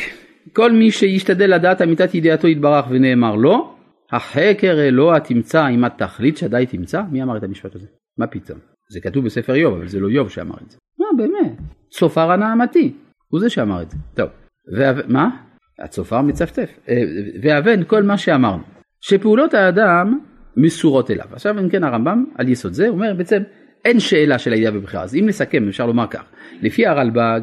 כל 0.52 0.72
מי 0.72 0.90
שישתדל 0.90 1.54
לדעת 1.54 1.82
אמיתת 1.82 2.14
ידיעתו 2.14 2.48
יתברך 2.48 2.86
ונאמר 2.90 3.36
לו, 3.36 3.74
החקר 4.12 4.76
אלוה 4.80 5.20
תמצא 5.20 5.68
אם 5.68 5.88
תחליט 5.88 6.36
שדי 6.36 6.66
תמצא? 6.70 7.02
מי 7.10 7.22
אמר 7.22 7.36
את 7.36 7.42
המשפט 7.42 7.74
הזה? 7.74 7.86
מה 8.18 8.26
פתאום? 8.26 8.58
זה 8.92 9.00
כתוב 9.00 9.24
בספר 9.24 9.54
איוב 9.54 9.74
אבל 9.74 9.88
זה 9.88 10.00
לא 10.00 10.08
איוב 10.08 10.28
שאמר 10.28 10.56
את 10.66 10.70
זה. 10.70 10.78
מה 10.98 11.06
באמת? 11.16 11.58
צופר 11.90 12.30
הנעמתי, 12.30 12.94
הוא 13.28 13.40
זה 13.40 13.50
שאמר 13.50 13.82
את 13.82 13.90
זה. 13.90 13.96
טוב, 14.14 14.28
ומה? 14.76 15.49
הצופר 15.80 16.20
מצפצף. 16.20 16.78
אה, 16.88 17.02
והבן 17.42 17.84
כל 17.84 18.02
מה 18.02 18.18
שאמרנו, 18.18 18.62
שפעולות 19.00 19.54
האדם 19.54 20.18
מסורות 20.56 21.10
אליו. 21.10 21.26
עכשיו 21.32 21.58
אם 21.58 21.68
כן 21.68 21.84
הרמב"ם 21.84 22.24
על 22.38 22.48
יסוד 22.48 22.72
זה 22.72 22.88
אומר 22.88 23.14
בעצם 23.14 23.42
אין 23.84 24.00
שאלה 24.00 24.38
של 24.38 24.52
הידיעה 24.52 24.72
בבחירה. 24.72 25.02
אז 25.02 25.14
אם 25.14 25.26
נסכם 25.26 25.68
אפשר 25.68 25.86
לומר 25.86 26.06
כך, 26.06 26.24
לפי 26.62 26.86
הרלב"ג 26.86 27.40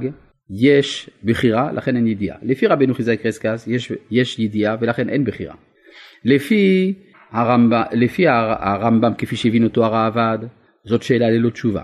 יש 0.50 1.10
בחירה, 1.24 1.72
לכן 1.72 1.96
אין 1.96 2.08
ידיעה. 2.08 2.38
לפי 2.42 2.68
רבנו 2.68 2.94
חיזאי 2.94 3.18
קרסקס 3.18 3.68
יש, 3.68 3.92
יש 4.12 4.40
ידיעה 4.40 4.76
ולכן 4.80 5.10
אין 5.10 5.24
בחירה. 5.24 5.56
לפי 6.26 6.94
הרמב"ם, 7.32 7.82
לפי 7.92 8.28
הרמב"ם 8.28 9.14
כפי 9.18 9.36
שהבין 9.36 9.64
אותו 9.64 9.86
הרעב"ד, 9.86 10.38
זאת 10.84 11.04
שאלה 11.04 11.30
ללא 11.30 11.50
תשובה. 11.50 11.82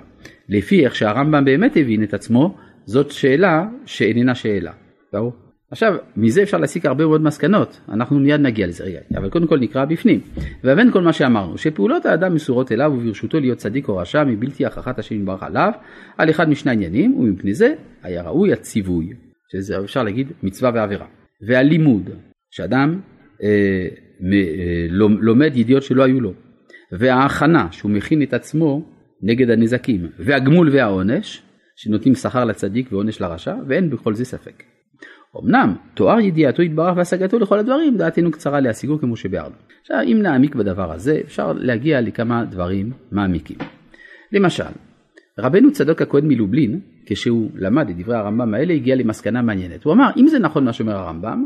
לפי 0.49 0.85
איך 0.85 0.95
שהרמב"ם 0.95 1.45
באמת 1.45 1.77
הבין 1.77 2.03
את 2.03 2.13
עצמו, 2.13 2.57
זאת 2.85 3.11
שאלה 3.11 3.65
שאיננה 3.85 4.35
שאלה. 4.35 4.71
ברור? 5.13 5.42
עכשיו, 5.73 5.95
מזה 6.17 6.43
אפשר 6.43 6.57
להסיק 6.57 6.85
הרבה 6.85 7.05
מאוד 7.05 7.21
מסקנות, 7.21 7.79
אנחנו 7.89 8.19
מיד 8.19 8.39
נגיע 8.39 8.67
לזה 8.67 8.83
רגע, 8.83 8.99
אבל 9.17 9.29
קודם 9.29 9.47
כל 9.47 9.59
נקרא 9.59 9.85
בפנים. 9.85 10.19
והבן 10.63 10.91
כל 10.91 11.01
מה 11.01 11.13
שאמרנו, 11.13 11.57
שפעולות 11.57 12.05
האדם 12.05 12.35
מסורות 12.35 12.71
אליו 12.71 12.93
וברשותו 12.97 13.39
להיות 13.39 13.57
צדיק 13.57 13.87
או 13.87 13.97
רשע 13.97 14.23
מבלתי 14.23 14.65
הכרחת 14.65 14.99
השם 14.99 15.15
יתברך 15.15 15.43
עליו, 15.43 15.71
על 16.17 16.29
אחד 16.29 16.49
משני 16.49 16.71
עניינים, 16.71 17.17
ומפני 17.17 17.53
זה 17.53 17.73
היה 18.03 18.23
ראוי 18.23 18.53
הציווי, 18.53 19.09
שזה 19.51 19.79
אפשר 19.79 20.03
להגיד 20.03 20.31
מצווה 20.43 20.71
ועבירה. 20.73 21.05
והלימוד, 21.47 22.09
שאדם 22.51 22.99
אה, 23.43 23.87
מ, 24.19 24.33
אה, 24.33 24.87
לומד 25.21 25.51
ידיעות 25.55 25.83
שלא 25.83 26.03
היו 26.03 26.21
לו, 26.21 26.33
וההכנה, 26.91 27.67
שהוא 27.71 27.91
מכין 27.91 28.21
את 28.21 28.33
עצמו 28.33 28.85
נגד 29.21 29.49
הנזקים, 29.49 30.07
והגמול 30.19 30.69
והעונש, 30.73 31.41
שנותנים 31.75 32.15
שכר 32.15 32.45
לצדיק 32.45 32.91
ועונש 32.91 33.21
לרשע, 33.21 33.55
ואין 33.67 33.89
בכל 33.89 34.13
זה 34.13 34.25
ספק. 34.25 34.63
אמנם 35.39 35.75
תואר 35.93 36.19
ידיעתו 36.19 36.61
יתברך 36.61 36.97
והשגתו 36.97 37.39
לכל 37.39 37.59
הדברים 37.59 37.97
דעתנו 37.97 38.31
קצרה 38.31 38.59
להשיגו 38.59 38.99
כמו 38.99 39.15
שביארנו. 39.15 39.55
עכשיו 39.81 39.97
אם 40.05 40.19
נעמיק 40.21 40.55
בדבר 40.55 40.91
הזה 40.91 41.21
אפשר 41.25 41.53
להגיע 41.53 42.01
לכמה 42.01 42.45
דברים 42.45 42.91
מעמיקים. 43.11 43.57
למשל 44.31 44.63
רבנו 45.39 45.71
צדוק 45.71 46.01
הכהן 46.01 46.27
מלובלין 46.27 46.79
כשהוא 47.05 47.49
למד 47.55 47.89
את 47.89 47.97
דברי 47.97 48.15
הרמב"ם 48.15 48.53
האלה 48.53 48.73
הגיע 48.73 48.95
למסקנה 48.95 49.41
מעניינת. 49.41 49.83
הוא 49.83 49.93
אמר 49.93 50.09
אם 50.17 50.27
זה 50.27 50.39
נכון 50.39 50.65
מה 50.65 50.73
שאומר 50.73 50.95
הרמב"ם 50.95 51.45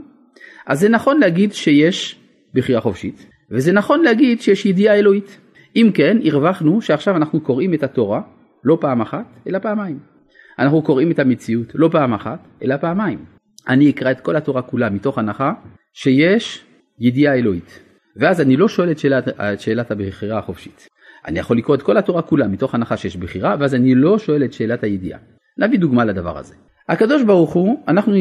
אז 0.67 0.79
זה 0.79 0.89
נכון 0.89 1.19
להגיד 1.19 1.53
שיש 1.53 2.19
בחירה 2.53 2.81
חופשית 2.81 3.25
וזה 3.51 3.73
נכון 3.73 4.01
להגיד 4.01 4.41
שיש 4.41 4.65
ידיעה 4.65 4.95
אלוהית. 4.95 5.39
אם 5.75 5.91
כן 5.93 6.17
הרווחנו 6.25 6.81
שעכשיו 6.81 7.15
אנחנו 7.15 7.41
קוראים 7.41 7.73
את 7.73 7.83
התורה 7.83 8.21
לא 8.63 8.77
פעם 8.81 9.01
אחת 9.01 9.25
אלא 9.47 9.59
פעמיים. 9.59 9.99
אנחנו 10.59 10.81
קוראים 10.81 11.11
את 11.11 11.19
המציאות 11.19 11.71
לא 11.75 11.89
פעם 11.91 12.13
אחת 12.13 12.47
אלא 12.63 12.77
פעמיים. 12.77 13.36
אני 13.69 13.89
אקרא 13.89 14.11
את 14.11 14.21
כל 14.21 14.35
התורה 14.35 14.61
כולה 14.61 14.89
מתוך 14.89 15.17
הנחה 15.17 15.53
שיש 15.93 16.65
ידיעה 16.99 17.35
אלוהית. 17.35 17.79
ואז 18.15 18.41
אני 18.41 18.57
לא 18.57 18.67
שואל 18.67 18.91
את 18.91 18.99
שאלת, 18.99 19.27
את 19.27 19.59
שאלת 19.59 19.91
הבחירה 19.91 20.39
החופשית. 20.39 20.87
אני 21.27 21.39
יכול 21.39 21.57
לקרוא 21.57 21.75
את 21.75 21.81
כל 21.81 21.97
התורה 21.97 22.21
כולה 22.21 22.47
מתוך 22.47 22.75
הנחה 22.75 22.97
שיש 22.97 23.17
בחירה, 23.17 23.55
ואז 23.59 23.75
אני 23.75 23.95
לא 23.95 24.19
שואל 24.19 24.43
את 24.43 24.53
שאלת 24.53 24.83
הידיעה. 24.83 25.19
נביא 25.57 25.79
דוגמה 25.79 26.05
לדבר 26.05 26.37
הזה. 26.37 26.55
הקדוש 26.89 27.23
ברוך 27.23 27.53
הוא, 27.53 27.83
אנחנו 27.87 28.13
אה, 28.13 28.19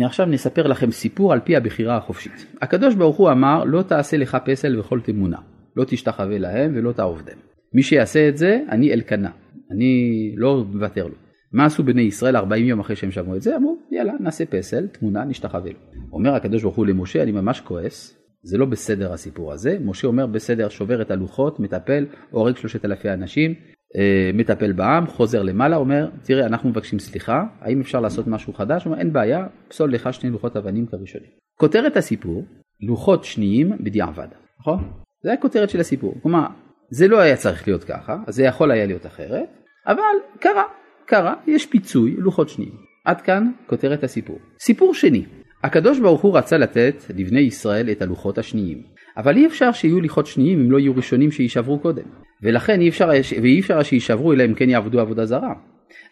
אה, 0.00 0.06
עכשיו 0.06 0.26
נספר 0.26 0.66
לכם 0.66 0.90
סיפור 0.90 1.32
על 1.32 1.40
פי 1.40 1.56
הבחירה 1.56 1.96
החופשית. 1.96 2.46
הקדוש 2.62 2.94
ברוך 2.94 3.16
הוא 3.16 3.30
אמר 3.30 3.64
לא 3.64 3.82
תעשה 3.82 4.16
לך 4.16 4.36
פסל 4.44 4.78
וכל 4.78 5.00
תמונה, 5.00 5.38
לא 5.76 5.84
תשתחווה 5.84 6.38
להם 6.38 6.72
ולא 6.74 6.92
תעובדם. 6.92 7.36
מי 7.74 7.82
שיעשה 7.82 8.28
את 8.28 8.36
זה, 8.36 8.60
אני 8.68 8.92
אלקנה, 8.92 9.30
אני 9.70 10.32
לא 10.36 10.64
מוותר 10.72 11.06
לו. 11.06 11.29
מה 11.52 11.64
עשו 11.64 11.82
בני 11.82 12.02
ישראל 12.02 12.36
40 12.36 12.66
יום 12.66 12.80
אחרי 12.80 12.96
שהם 12.96 13.10
שמעו 13.10 13.36
את 13.36 13.42
זה? 13.42 13.56
אמרו 13.56 13.78
יאללה 13.90 14.12
נעשה 14.20 14.46
פסל, 14.46 14.86
תמונה, 14.86 15.24
נשתחווה 15.24 15.70
לו. 15.70 15.78
אומר 16.12 16.34
הקדוש 16.34 16.62
ברוך 16.62 16.76
הוא 16.76 16.86
למשה 16.86 17.22
אני 17.22 17.32
ממש 17.32 17.60
כועס, 17.60 18.16
זה 18.42 18.58
לא 18.58 18.66
בסדר 18.66 19.12
הסיפור 19.12 19.52
הזה. 19.52 19.78
משה 19.80 20.06
אומר 20.06 20.26
בסדר 20.26 20.68
שובר 20.68 21.02
את 21.02 21.10
הלוחות, 21.10 21.60
מטפל, 21.60 22.06
הורג 22.30 22.56
שלושת 22.56 22.84
אלפי 22.84 23.10
אנשים, 23.10 23.54
אה, 23.96 24.30
מטפל 24.34 24.72
בעם, 24.72 25.06
חוזר 25.06 25.42
למעלה, 25.42 25.76
אומר 25.76 26.10
תראה 26.22 26.46
אנחנו 26.46 26.68
מבקשים 26.68 26.98
סליחה, 26.98 27.44
האם 27.60 27.80
אפשר 27.80 28.00
לעשות 28.00 28.26
משהו 28.26 28.52
חדש? 28.52 28.84
הוא 28.84 28.90
אומר 28.90 29.02
אין 29.02 29.12
בעיה, 29.12 29.46
פסול 29.68 29.94
לך 29.94 30.14
שני 30.14 30.30
לוחות 30.30 30.56
אבנים 30.56 30.86
כראשונים. 30.86 31.30
כותרת 31.58 31.96
הסיפור, 31.96 32.44
לוחות 32.80 33.24
שניים 33.24 33.72
בדיעבד, 33.80 34.28
נכון? 34.60 34.90
זה 35.22 35.32
הכותרת 35.32 35.70
של 35.70 35.80
הסיפור. 35.80 36.14
כלומר 36.22 36.46
זה 36.90 37.08
לא 37.08 37.20
היה 37.20 37.36
צריך 37.36 37.68
להיות 37.68 37.84
ככה, 37.84 38.16
זה 38.28 38.42
יכול 38.42 38.70
היה 38.70 38.86
להיות 38.86 39.06
אחרת, 39.06 39.48
אבל 39.86 40.02
קרה. 40.40 40.79
קרה, 41.10 41.34
יש 41.46 41.66
פיצוי, 41.66 42.14
לוחות 42.18 42.48
שניים. 42.48 42.72
עד 43.04 43.20
כאן 43.20 43.50
כותרת 43.66 44.04
הסיפור. 44.04 44.38
סיפור 44.60 44.94
שני, 44.94 45.24
הקדוש 45.64 46.00
ברוך 46.00 46.20
הוא 46.20 46.38
רצה 46.38 46.58
לתת 46.58 47.04
לבני 47.16 47.40
ישראל 47.40 47.90
את 47.90 48.02
הלוחות 48.02 48.38
השניים. 48.38 48.82
אבל 49.16 49.36
אי 49.36 49.46
אפשר 49.46 49.72
שיהיו 49.72 50.00
לוחות 50.00 50.26
שניים 50.26 50.60
אם 50.60 50.72
לא 50.72 50.78
יהיו 50.78 50.96
ראשונים 50.96 51.30
שיישברו 51.30 51.78
קודם. 51.78 52.02
ולכן 52.42 52.80
אי 52.80 52.88
אפשר, 52.88 53.08
ואי 53.42 53.60
אפשר 53.60 53.82
שיישברו 53.82 54.32
אלא 54.32 54.44
אם 54.44 54.54
כן 54.54 54.70
יעבדו 54.70 55.00
עבודה 55.00 55.26
זרה. 55.26 55.54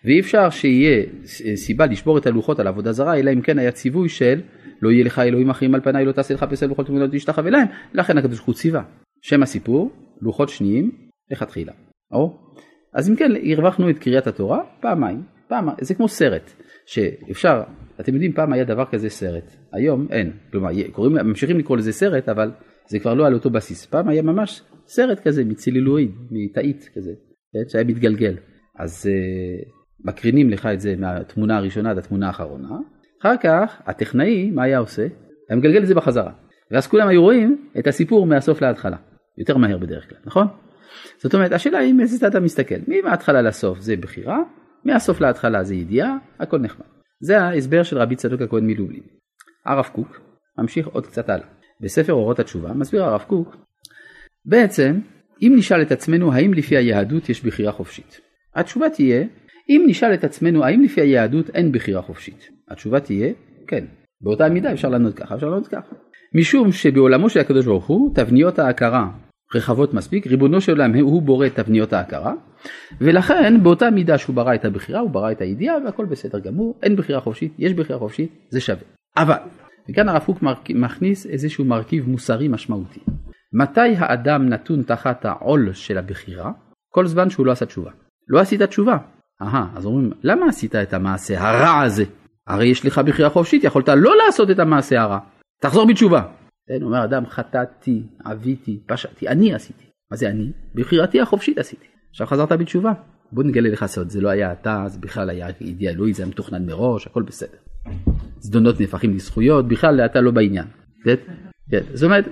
ואי 0.05 0.21
אפשר 0.21 0.51
שיהיה 0.51 1.05
סיבה 1.55 1.87
לשבור 1.87 2.19
את 2.19 2.27
הלוחות 2.27 2.61
על 2.61 2.67
עבודה 2.67 2.93
זרה 2.93 3.19
אלא 3.19 3.33
אם 3.33 3.41
כן 3.41 3.59
היה 3.59 3.73
ציווי 3.73 4.09
של 4.09 4.41
לא 4.83 4.91
יהיה 4.91 5.05
לך 5.05 5.19
אלוהים 5.19 5.51
אחרים 5.51 5.75
על 5.75 5.81
פניי 5.81 6.05
לא 6.05 6.13
תעשה 6.13 6.35
לך 6.35 6.45
פסל 6.51 6.67
בכל 6.67 6.85
תמונות 6.85 7.11
תשתחווה 7.13 7.51
להם 7.51 7.67
לכן 7.95 8.19
הקדוש 8.19 8.37
ברוך 8.37 8.47
הוא 8.47 8.55
ציווה. 8.55 8.83
שם 9.23 9.43
הסיפור 9.43 9.91
לוחות 10.21 10.49
שניים 10.49 10.91
לכתחילה. 11.31 11.73
או? 12.13 12.48
אז 12.95 13.11
אם 13.11 13.17
כן 13.17 13.31
הרווחנו 13.53 13.91
את 13.91 13.99
קריאת 13.99 14.27
התורה 14.27 14.61
פעמיים, 14.81 15.23
פעמיים, 15.49 15.77
זה 15.81 15.95
כמו 15.95 16.09
סרט 16.09 16.53
שאפשר, 16.87 17.63
אתם 18.01 18.13
יודעים 18.13 18.33
פעם 18.33 18.53
היה 18.53 18.65
דבר 18.65 18.85
כזה 18.85 19.09
סרט, 19.09 19.57
היום 19.73 20.07
אין, 20.11 20.33
כלומר 20.51 20.71
קוראים, 20.93 21.13
ממשיכים 21.13 21.59
לקרוא 21.59 21.77
לזה 21.77 21.93
סרט 21.93 22.29
אבל 22.29 22.51
זה 22.89 22.99
כבר 22.99 23.15
לא 23.15 23.27
על 23.27 23.35
אותו 23.35 23.51
בסיס, 23.51 23.87
פעם 23.87 24.09
היה 24.09 24.23
ממש 24.23 24.63
סרט 24.87 25.21
כזה 25.21 25.45
מצילילואיד, 25.45 26.11
מתאית 26.31 26.91
כזה, 26.95 27.13
כן, 27.53 27.69
שהיה 27.69 27.85
מתגלגל, 27.85 28.37
אז 28.79 29.07
uh, 29.07 29.69
מקרינים 30.05 30.51
לך 30.51 30.67
את 30.67 30.81
זה 30.81 30.95
מהתמונה 30.99 31.57
הראשונה 31.57 31.91
עד 31.91 31.99
התמונה 31.99 32.27
האחרונה, 32.27 32.69
אחר 33.23 33.37
כך 33.43 33.83
הטכנאי 33.87 34.51
מה 34.51 34.63
היה 34.63 34.79
עושה? 34.79 35.07
היה 35.49 35.59
מגלגל 35.59 35.83
את 35.83 35.87
זה 35.87 35.95
בחזרה, 35.95 36.33
ואז 36.71 36.87
כולם 36.87 37.09
היו 37.09 37.23
רואים 37.23 37.69
את 37.79 37.87
הסיפור 37.87 38.27
מהסוף 38.27 38.63
להתחלה, 38.63 38.97
יותר 39.39 39.57
מהר 39.57 39.79
בדרך 39.79 40.09
כלל, 40.09 40.19
נכון? 40.27 40.47
זאת 41.19 41.35
אומרת 41.35 41.53
השאלה 41.53 41.79
היא 41.79 41.95
מאיזה 41.95 42.19
צד 42.19 42.27
אתה 42.27 42.41
מסתכל, 42.41 42.75
מההתחלה 43.05 43.43
לסוף 43.43 43.81
זה 43.81 43.97
בחירה, 43.97 44.39
מהסוף 44.85 45.21
להתחלה 45.21 45.65
זה 45.65 45.75
ידיעה, 45.75 46.17
הכל 46.41 46.59
נחמד. 46.59 46.87
זה 47.21 47.41
ההסבר 47.41 47.83
של 47.83 47.99
רבי 47.99 48.17
צדוק 48.17 48.41
הכהן 48.43 48.67
מלובלין. 48.67 49.03
הרב 49.67 49.89
קוק 49.93 50.21
ממשיך 50.59 50.87
עוד 50.87 51.07
קצת 51.07 51.29
הלאה. 51.29 51.47
בספר 51.81 52.13
אורות 52.13 52.39
התשובה 52.39 52.73
מסביר 52.73 53.05
הרב 53.05 53.25
קוק, 53.27 53.57
בעצם 54.45 55.01
אם 55.43 55.53
נשאל 55.57 55.83
את 55.83 55.93
עצמנו 55.93 56.33
האם 56.33 56.55
לפי 56.55 56.77
היהדות 56.77 57.29
יש 57.29 57.45
בחירה 57.45 57.73
חופשית, 57.73 58.21
התשובה 58.55 58.91
תהיה 58.91 59.25
אם 59.69 59.85
נשאל 59.87 60.15
את 60.15 60.25
עצמנו 60.25 60.65
האם 60.65 60.83
לפי 60.83 61.01
היהדות 61.01 61.51
אין 61.51 61.73
בחירה 61.73 62.03
חופשית, 62.03 62.49
התשובה 62.69 63.01
תהיה 63.01 63.33
כן. 63.67 63.85
באותה 64.21 64.49
מידה 64.49 64.73
אפשר 64.73 64.89
לענות 64.89 65.15
ככה, 65.15 65.35
אפשר 65.35 65.49
לענות 65.49 65.69
ככה. 65.69 65.95
משום 66.35 66.73
שבעולמו 66.73 67.31
של 67.31 67.41
הקדוש 67.41 67.67
ברוך 67.67 67.87
הוא 67.87 68.15
תבניות 68.15 68.59
ההכרה 68.59 69.11
רחבות 69.55 69.95
מספיק, 69.95 70.27
ריבונו 70.27 70.61
של 70.61 70.73
עולם 70.73 70.95
הוא 70.95 71.23
בורא 71.23 71.47
את 71.47 71.55
תבניות 71.55 71.93
ההכרה, 71.93 72.33
ולכן 73.01 73.63
באותה 73.63 73.91
מידה 73.91 74.19
שהוא 74.19 74.37
ברא 74.37 74.55
את 74.55 74.65
הבחירה, 74.65 75.01
הוא 75.01 75.11
ברא 75.11 75.33
את 75.33 75.41
הידיעה 75.41 75.77
והכל 75.85 76.05
בסדר 76.05 76.39
גמור, 76.39 76.79
אין 76.83 76.97
בחירה 76.97 77.21
חופשית, 77.21 77.53
יש 77.59 77.73
בחירה 77.73 77.99
חופשית, 77.99 78.33
זה 78.49 78.61
שווה. 78.61 78.83
אבל, 79.17 79.39
וכאן 79.91 80.09
הרב 80.09 80.23
קוק 80.23 80.39
מכניס 80.71 81.27
איזשהו 81.27 81.65
מרכיב 81.65 82.09
מוסרי 82.09 82.49
משמעותי. 82.49 83.01
מתי 83.53 83.97
האדם 83.99 84.49
נתון 84.49 84.83
תחת 84.83 85.25
העול 85.25 85.73
של 85.73 85.99
הבחירה? 85.99 86.53
כל 86.93 87.07
זמן 87.07 87.31
שהוא 87.31 87.47
לא 87.47 87.53
עשה 87.53 87.67
תשובה. 87.67 87.91
לא 88.29 88.41
עשית 88.41 88.63
תשובה. 88.63 88.97
אהה, 89.43 89.67
אז 89.77 89.87
אומרים, 89.87 90.11
למה 90.23 90.47
עשית 90.47 90.75
את 90.75 90.95
המעשה 90.95 91.49
הרע 91.49 91.83
הזה? 91.83 92.05
הרי 92.47 92.67
יש 92.67 92.87
לך 92.87 92.99
בחירה 92.99 93.31
חופשית, 93.31 93.65
יכולת 93.65 93.89
לא 93.89 94.13
לעשות 94.17 94.51
את 94.51 94.59
המעשה 94.59 95.03
הרע. 95.03 95.19
תחזור 95.61 95.87
בתשובה. 95.87 96.23
כן, 96.69 96.83
אומר 96.83 97.05
אדם, 97.05 97.27
חטאתי, 97.27 98.03
עוויתי, 98.25 98.81
פשעתי, 98.87 99.29
אני 99.29 99.55
עשיתי. 99.55 99.85
מה 100.11 100.17
זה 100.17 100.29
אני? 100.29 100.53
בחירתי 100.75 101.21
החופשית 101.21 101.59
עשיתי. 101.59 101.87
עכשיו 102.11 102.27
חזרת 102.27 102.53
בתשובה. 102.53 102.93
בוא 103.33 103.45
נגלה 103.45 103.69
לך 103.69 103.87
סוד, 103.87 104.11
זה 104.11 104.21
לא 104.21 104.29
היה 104.29 104.53
אתה, 104.53 104.85
זה 104.87 104.99
בכלל 105.01 105.31
היה 105.31 105.49
ידיעה 105.61 105.93
אלוהי, 105.93 106.13
זה 106.13 106.23
היה 106.23 106.31
מתוכנן 106.31 106.67
מראש, 106.67 107.07
הכל 107.07 107.23
בסדר. 107.23 107.59
זדונות 108.39 108.81
נהפכים 108.81 109.15
לזכויות, 109.15 109.69
בכלל 109.69 110.01
אתה 110.01 110.21
לא 110.21 110.31
בעניין. 110.31 110.67
כן? 111.05 111.15
כן. 111.71 111.81
זאת 111.95 112.05
אומרת, 112.05 112.25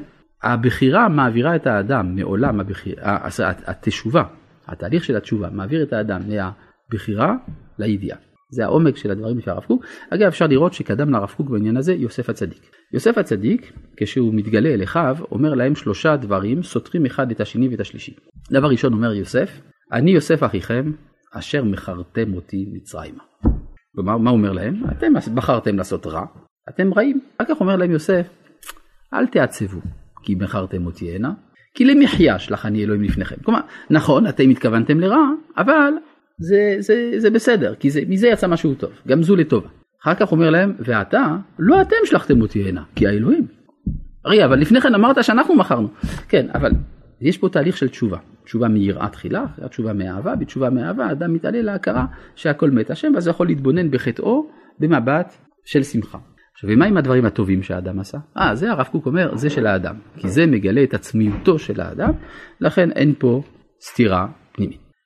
הבחירה 0.43 1.09
מעבירה 1.09 1.57
את 1.57 1.67
האדם 1.67 2.17
מעולם 2.17 2.61
הבחירה, 2.61 3.29
התשובה, 3.67 4.23
התהליך 4.67 5.05
של 5.05 5.17
התשובה 5.17 5.51
מעביר 5.51 5.83
את 5.83 5.93
האדם 5.93 6.21
מהבחירה 6.29 7.35
לידיעה. 7.79 8.19
זה 8.51 8.65
העומק 8.65 8.97
של 8.97 9.11
הדברים 9.11 9.41
של 9.41 9.51
הרב 9.51 9.65
קוק. 9.65 9.85
אגב 10.11 10.27
אפשר 10.27 10.47
לראות 10.47 10.73
שקדם 10.73 11.11
לרב 11.11 11.35
קוק 11.37 11.51
בעניין 11.51 11.77
הזה 11.77 11.95
יוסף 11.95 12.31
הצדיק. 12.31 12.71
יוסף 12.93 13.19
הצדיק 13.19 13.73
כשהוא 13.97 14.35
מתגלה 14.35 14.69
אל 14.69 14.83
אחיו 14.83 15.17
אומר 15.31 15.55
להם 15.55 15.75
שלושה 15.75 16.17
דברים 16.17 16.63
סותרים 16.63 17.07
אחד 17.07 17.31
את 17.31 17.41
השני 17.41 17.69
ואת 17.69 17.81
השלישי. 17.81 18.15
דבר 18.51 18.69
ראשון 18.69 18.93
אומר 18.93 19.13
יוסף 19.13 19.61
אני 19.93 20.11
יוסף 20.11 20.43
אחיכם 20.43 20.93
אשר 21.33 21.65
מכרתם 21.65 22.35
אותי 22.35 22.67
מצרימה. 22.73 23.23
כלומר 23.95 24.19
מה 24.19 24.31
הוא 24.31 24.39
אומר 24.39 24.53
להם? 24.53 24.83
אתם 24.91 25.13
בחרתם 25.35 25.77
לעשות 25.77 26.07
רע 26.07 26.25
אתם 26.69 26.95
רעים. 26.95 27.21
אחר 27.39 27.55
כך 27.55 27.61
אומר 27.61 27.77
להם 27.77 27.91
יוסף 27.91 28.29
אל 29.15 29.27
תעצבו 29.27 29.81
כי 30.23 30.35
מכרתם 30.35 30.87
אותי 30.87 31.15
הנה 31.15 31.33
כי 31.75 31.85
למחיה 31.85 32.39
שלח 32.39 32.67
אני 32.67 32.85
אלוהים 32.85 33.03
לפניכם. 33.03 33.37
כלומר 33.45 33.61
נכון 33.91 34.27
אתם 34.27 34.51
התכוונתם 34.51 35.01
לרע 35.01 35.29
אבל 35.57 35.93
זה, 36.39 36.77
זה, 36.79 37.11
זה 37.17 37.31
בסדר, 37.31 37.75
כי 37.75 37.91
זה, 37.91 38.01
מזה 38.09 38.29
יצא 38.29 38.49
משהו 38.49 38.75
טוב, 38.75 38.91
גם 39.09 39.23
זו 39.23 39.37
לטובה. 39.37 39.69
אחר 40.03 40.15
כך 40.15 40.33
אומר 40.33 40.51
להם, 40.51 40.73
ועתה, 40.79 41.37
לא 41.59 41.83
אתם 41.83 41.97
שלחתם 42.05 42.41
אותי 42.41 42.69
הנה, 42.69 42.83
כי 42.95 43.07
האלוהים. 43.07 43.47
רגע, 44.27 44.45
אבל 44.45 44.59
לפני 44.59 44.81
כן 44.81 44.95
אמרת 44.95 45.25
שאנחנו 45.25 45.55
מכרנו. 45.55 45.89
כן, 46.29 46.47
אבל 46.55 46.71
יש 47.21 47.39
פה 47.39 47.49
תהליך 47.49 47.77
של 47.77 47.89
תשובה. 47.89 48.19
תשובה 48.45 48.69
מיראה 48.69 49.09
תחילה, 49.09 49.45
תשובה 49.71 49.93
מאהבה, 49.93 50.37
בתשובה 50.37 50.71
מאהבה 50.71 51.13
אדם 51.13 51.33
מתעלה 51.35 51.63
להכרה 51.63 52.07
שהכל 52.35 52.71
מת 52.71 52.91
השם, 52.91 53.13
ואז 53.15 53.27
הוא 53.27 53.35
יכול 53.35 53.47
להתבונן 53.47 53.91
בחטאו 53.91 54.47
במבט 54.79 55.37
של 55.65 55.83
שמחה. 55.83 56.19
עכשיו, 56.53 56.71
ומה 56.73 56.87
עם 56.87 56.97
הדברים 56.97 57.25
הטובים 57.25 57.63
שהאדם 57.63 58.01
עשה? 58.01 58.19
אה, 58.39 58.55
זה 58.55 58.71
הרב 58.71 58.87
קוק 58.93 59.07
אומר, 59.07 59.37
זה 59.37 59.51
של 59.51 59.67
האדם. 59.67 59.95
כי 60.17 60.29
זה 60.29 60.47
מגלה 60.47 60.83
את 60.83 60.95
עצמיותו 60.95 61.59
של 61.59 61.81
האדם, 61.81 62.11
לכן 62.61 62.91
אין 62.91 63.15
פה 63.19 63.43
סתירה. 63.81 64.27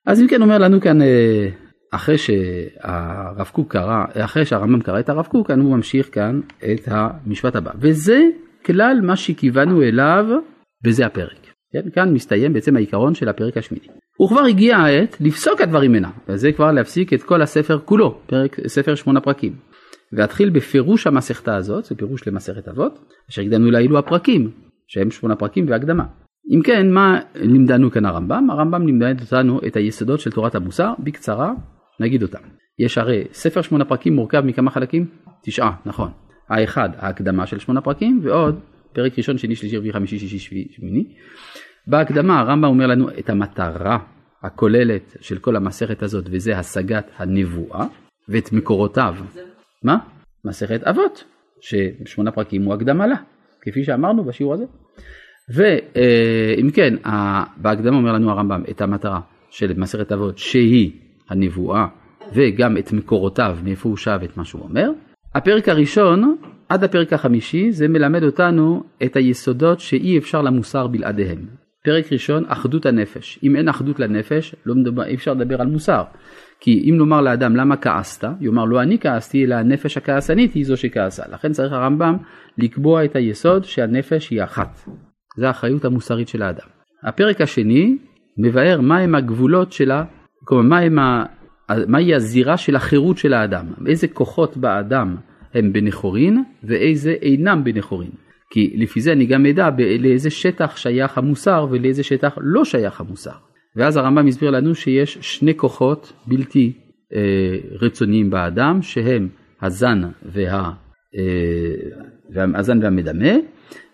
אז 0.07 0.21
אם 0.21 0.27
כן 0.29 0.43
אומר 0.43 0.59
לנו 0.59 0.81
כאן 0.81 1.03
אה, 1.03 1.49
אחרי 1.93 2.19
שהרב 2.19 3.51
קוק 3.53 3.73
קרא, 3.73 4.05
אחרי 4.15 4.45
שהרמב"ם 4.45 4.81
קרא 4.81 5.01
את 5.01 5.09
הרב 5.09 5.27
קוק, 5.27 5.49
כאן 5.49 5.61
הוא 5.61 5.77
ממשיך 5.77 6.09
כאן 6.13 6.41
את 6.59 6.81
המשפט 6.87 7.57
הבא. 7.57 7.71
וזה 7.81 8.23
כלל 8.65 9.01
מה 9.03 9.17
שכיוונו 9.17 9.83
אליו 9.83 10.27
וזה 10.85 11.07
הפרק. 11.07 11.47
כן? 11.73 11.91
כאן 11.95 12.15
מסתיים 12.15 12.53
בעצם 12.53 12.77
העיקרון 12.77 13.15
של 13.15 13.29
הפרק 13.29 13.57
השמיני. 13.57 13.87
וכבר 14.25 14.41
הגיע 14.41 14.77
העת 14.77 15.17
לפסוק 15.21 15.61
הדברים 15.61 15.95
הנה, 15.95 16.11
וזה 16.29 16.53
כבר 16.53 16.73
להפסיק 16.73 17.13
את 17.13 17.23
כל 17.23 17.43
הספר 17.43 17.79
כולו, 17.85 18.21
פרק, 18.27 18.57
ספר 18.67 18.95
שמונה 18.95 19.21
פרקים. 19.21 19.57
ואתחיל 20.13 20.51
בפירוש 20.51 21.07
המסכתה 21.07 21.57
הזאת, 21.57 21.85
זה 21.85 21.95
פירוש 21.95 22.29
למסכת 22.29 22.69
אבות, 22.69 22.99
אשר 23.31 23.43
הקדמנו 23.43 23.71
לאילו 23.71 23.99
הפרקים, 23.99 24.51
שהם 24.89 25.11
שמונה 25.11 25.37
פרקים 25.37 25.67
והקדמה. 25.69 26.05
אם 26.49 26.63
כן, 26.65 26.91
מה 26.91 27.21
לימדנו 27.35 27.91
כאן 27.91 28.05
הרמב"ם? 28.05 28.51
הרמב"ם 28.51 28.87
לימד 28.87 29.21
אותנו 29.21 29.61
את 29.67 29.77
היסודות 29.77 30.21
של 30.21 30.31
תורת 30.31 30.55
המוסר, 30.55 30.93
בקצרה 30.99 31.53
נגיד 32.01 32.23
אותם. 32.23 32.39
יש 32.79 32.99
הרי 32.99 33.25
ספר 33.33 33.63
שמונה 33.63 33.85
פרקים 33.85 34.15
מורכב 34.15 34.41
מכמה 34.41 34.71
חלקים? 34.71 35.07
תשעה, 35.45 35.73
נכון. 35.87 36.11
האחד, 36.49 36.89
ההקדמה 36.97 37.47
של 37.47 37.59
שמונה 37.59 37.81
פרקים, 37.81 38.21
ועוד 38.23 38.61
פרק 38.93 39.19
ראשון, 39.19 39.39
שני, 39.39 39.57
שלישי, 39.57 39.77
רביעי, 39.77 39.93
חמישי, 39.93 40.19
שישי, 40.19 40.39
שביעי, 40.39 40.69
שמיני. 40.71 41.05
בהקדמה 41.87 42.41
הרמב"ם 42.41 42.69
אומר 42.69 42.87
לנו 42.87 43.11
את 43.19 43.31
המטרה 43.31 43.99
הכוללת 44.43 45.17
של 45.21 45.39
כל 45.39 45.57
המסכת 45.57 46.03
הזאת, 46.03 46.25
וזה 46.31 46.59
השגת 46.59 47.11
הנבואה, 47.17 47.87
ואת 48.29 48.53
מקורותיו. 48.53 49.15
מה? 49.85 49.99
מסכת 50.45 50.83
אבות, 50.83 51.25
ששמונה 51.61 52.31
פרקים 52.31 52.63
הוא 52.63 52.75
הקדמה 52.75 53.07
לה, 53.07 53.17
כפי 53.63 53.85
שאמרנו 53.85 54.25
בשיעור 54.25 54.55
הזה. 54.55 54.65
ואם 55.55 56.71
כן, 56.71 56.95
בהקדמה 57.57 57.97
אומר 57.97 58.13
לנו 58.13 58.31
הרמב"ם 58.31 58.63
את 58.71 58.81
המטרה 58.81 59.21
של 59.51 59.73
מסכת 59.77 60.13
אבות 60.13 60.39
שהיא 60.39 60.91
הנבואה 61.29 61.87
וגם 62.35 62.77
את 62.77 62.93
מקורותיו 62.93 63.57
מאיפה 63.65 63.89
הוא 63.89 63.97
שב 63.97 64.19
את 64.25 64.37
מה 64.37 64.45
שהוא 64.45 64.63
אומר. 64.63 64.91
הפרק 65.35 65.69
הראשון 65.69 66.37
עד 66.69 66.85
הפרק 66.85 67.13
החמישי 67.13 67.73
זה 67.73 67.89
מלמד 67.89 68.23
אותנו 68.23 68.83
את 69.03 69.17
היסודות 69.17 69.81
שאי 69.81 70.19
אפשר 70.19 70.43
למוסר 70.43 70.87
בלעדיהם. 70.87 71.47
פרק 71.85 72.13
ראשון 72.13 72.45
אחדות 72.49 72.87
הנפש. 72.87 73.39
אם 73.43 73.57
אין 73.57 73.69
אחדות 73.69 74.01
לנפש 74.01 74.55
לא 74.67 74.75
מדבר, 74.75 75.05
אי 75.05 75.15
אפשר 75.15 75.33
לדבר 75.33 75.61
על 75.61 75.67
מוסר. 75.67 76.03
כי 76.61 76.83
אם 76.91 76.95
נאמר 76.99 77.21
לאדם 77.21 77.57
למה 77.57 77.77
כעסת? 77.77 78.25
יאמר 78.41 78.65
לא 78.65 78.83
אני 78.83 78.99
כעסתי 78.99 79.45
אלא 79.45 79.55
הנפש 79.55 79.97
הכעסנית 79.97 80.55
היא 80.55 80.65
זו 80.65 80.77
שכעסה. 80.77 81.23
לכן 81.33 81.53
צריך 81.53 81.73
הרמב"ם 81.73 82.17
לקבוע 82.59 83.05
את 83.05 83.17
היסוד 83.17 83.65
שהנפש 83.65 84.31
היא 84.31 84.43
אחת 84.43 84.81
זה 85.41 85.49
האחריות 85.49 85.85
המוסרית 85.85 86.29
של 86.29 86.43
האדם. 86.43 86.67
הפרק 87.05 87.41
השני 87.41 87.97
מבאר 88.39 88.81
מהם 88.81 89.15
הגבולות 89.15 89.73
שלה, 89.73 90.05
כלומר 90.45 90.69
מהם 90.69 90.99
ה... 90.99 91.25
מהי 91.89 92.15
הזירה 92.15 92.57
של 92.57 92.77
החירות 92.77 93.19
של 93.19 93.33
האדם, 93.33 93.67
איזה 93.87 94.09
כוחות 94.09 94.57
באדם 94.57 95.17
הם 95.55 95.73
בנכורין 95.73 96.43
ואיזה 96.65 97.11
אינם 97.23 97.65
בנכורין. 97.65 98.11
כי 98.53 98.75
לפי 98.77 99.01
זה 99.01 99.13
אני 99.13 99.27
גם 99.27 99.47
אדע 99.47 99.69
לאיזה 99.99 100.31
שטח 100.31 100.77
שייך 100.77 101.19
המוסר 101.19 101.67
ולאיזה 101.71 102.03
שטח 102.03 102.39
לא 102.41 102.65
שייך 102.65 103.01
המוסר. 103.01 103.37
ואז 103.77 103.97
הרמב"ם 103.97 104.27
הסביר 104.27 104.51
לנו 104.51 104.75
שיש 104.75 105.19
שני 105.21 105.57
כוחות 105.57 106.13
בלתי 106.27 106.73
אה, 107.15 107.57
רצוניים 107.81 108.31
באדם 108.31 108.83
שהם 108.83 109.29
הזן 109.63 110.03
וה, 110.33 110.71
אה, 111.17 112.45
הזן 112.55 112.83
והמדמה 112.83 113.33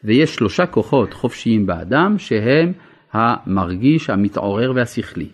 ויש 0.07 0.35
שלושה 0.35 0.67
כוחות 0.67 1.15
חופשיים 1.15 1.67
באדם 1.67 2.19
שהם 2.19 2.73
המרגיש, 3.13 4.11
המתעורר 4.11 4.73
והשכלי. 4.75 5.29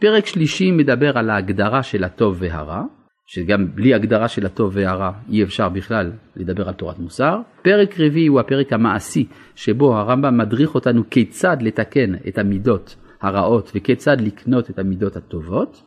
פרק 0.00 0.26
שלישי 0.26 0.70
מדבר 0.70 1.18
על 1.18 1.30
ההגדרה 1.30 1.82
של 1.82 2.04
הטוב 2.04 2.36
והרע, 2.38 2.82
שגם 3.26 3.66
בלי 3.74 3.94
הגדרה 3.94 4.28
של 4.28 4.46
הטוב 4.46 4.72
והרע 4.74 5.10
אי 5.30 5.42
אפשר 5.42 5.68
בכלל 5.68 6.12
לדבר 6.36 6.68
על 6.68 6.74
תורת 6.74 6.98
מוסר. 6.98 7.38
פרק 7.62 8.00
רביעי 8.00 8.26
הוא 8.26 8.40
הפרק 8.40 8.72
המעשי, 8.72 9.26
שבו 9.54 9.96
הרמב"ם 9.96 10.38
מדריך 10.38 10.74
אותנו 10.74 11.10
כיצד 11.10 11.56
לתקן 11.60 12.14
את 12.28 12.38
המידות 12.38 12.96
הרעות 13.20 13.72
וכיצד 13.74 14.20
לקנות 14.20 14.70
את 14.70 14.78
המידות 14.78 15.16
הטובות. 15.16 15.82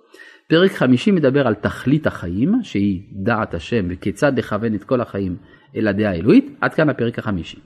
פרק 0.50 0.72
חמישי 0.72 1.12
מדבר 1.12 1.48
על 1.48 1.54
תכלית 1.54 2.08
החיים, 2.08 2.54
שהיא 2.64 3.02
דעת 3.12 3.54
השם, 3.54 3.86
וכיצד 3.90 4.40
לכוון 4.40 4.76
את 4.76 4.84
כל 4.84 5.02
החיים 5.02 5.36
אל 5.76 5.88
הדעה 5.88 6.12
האלוהית, 6.12 6.58
עד 6.62 6.74
כאן 6.74 6.90
הפרק 6.90 7.20
החמישי. 7.20 7.58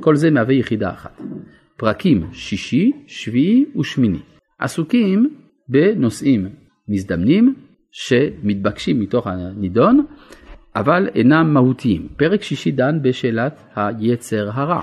כל 0.00 0.16
זה 0.16 0.30
מהווה 0.30 0.54
יחידה 0.54 0.90
אחת. 0.90 1.20
פרקים 1.76 2.26
שישי, 2.32 2.92
שביעי 3.06 3.64
ושמיני 3.80 4.18
עסוקים 4.58 5.34
בנושאים 5.68 6.48
מזדמנים 6.88 7.54
שמתבקשים 7.90 9.00
מתוך 9.00 9.26
הנידון, 9.26 10.06
אבל 10.76 11.08
אינם 11.14 11.54
מהותיים. 11.54 12.08
פרק 12.16 12.42
שישי 12.42 12.70
דן 12.70 13.02
בשאלת 13.02 13.62
היצר 13.76 14.50
הרע. 14.52 14.80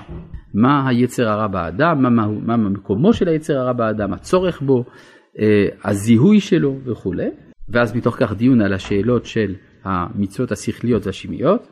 מה 0.54 0.88
היצר 0.88 1.28
הרע 1.28 1.46
באדם, 1.46 2.02
מה, 2.02 2.10
מה, 2.10 2.56
מה 2.56 2.56
מקומו 2.56 3.12
של 3.12 3.28
היצר 3.28 3.58
הרע 3.58 3.72
באדם, 3.72 4.12
הצורך 4.12 4.62
בו, 4.62 4.84
הזיהוי 5.84 6.40
שלו 6.40 6.78
וכולי. 6.84 7.28
ואז 7.68 7.96
מתוך 7.96 8.16
כך 8.18 8.32
דיון 8.32 8.60
על 8.60 8.72
השאלות 8.72 9.24
של 9.26 9.54
המצוות 9.84 10.52
השכליות 10.52 11.06
והשמיות. 11.06 11.68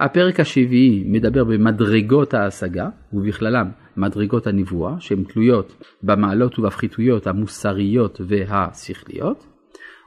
הפרק 0.00 0.40
השביעי 0.40 1.04
מדבר 1.06 1.44
במדרגות 1.44 2.34
ההשגה, 2.34 2.88
ובכללם 3.12 3.68
מדרגות 3.96 4.46
הנבואה, 4.46 4.94
שהן 4.98 5.24
תלויות 5.24 5.84
במעלות 6.02 6.58
ובפחיתויות 6.58 7.26
המוסריות 7.26 8.20
והשכליות. 8.28 9.46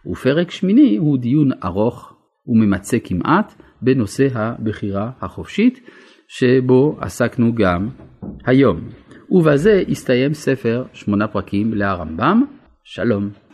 ופרק 0.06 0.52
שמיני 0.52 0.98
הוא 0.98 1.18
דיון 1.18 1.50
ארוך 1.64 2.14
וממצה 2.48 2.98
כמעט 3.04 3.54
בנושא 3.82 4.28
הבחירה 4.34 5.12
החופשית, 5.22 5.80
שבו 6.28 6.98
עסקנו 7.02 7.56
גם 7.56 7.90
היום. 8.46 8.80
ובזה 9.32 9.84
הסתיים 9.90 10.34
ספר 10.34 10.84
שמונה 10.94 11.28
פרקים 11.28 11.74
להרמב"ם. 11.74 12.59
שלום. 12.92 13.49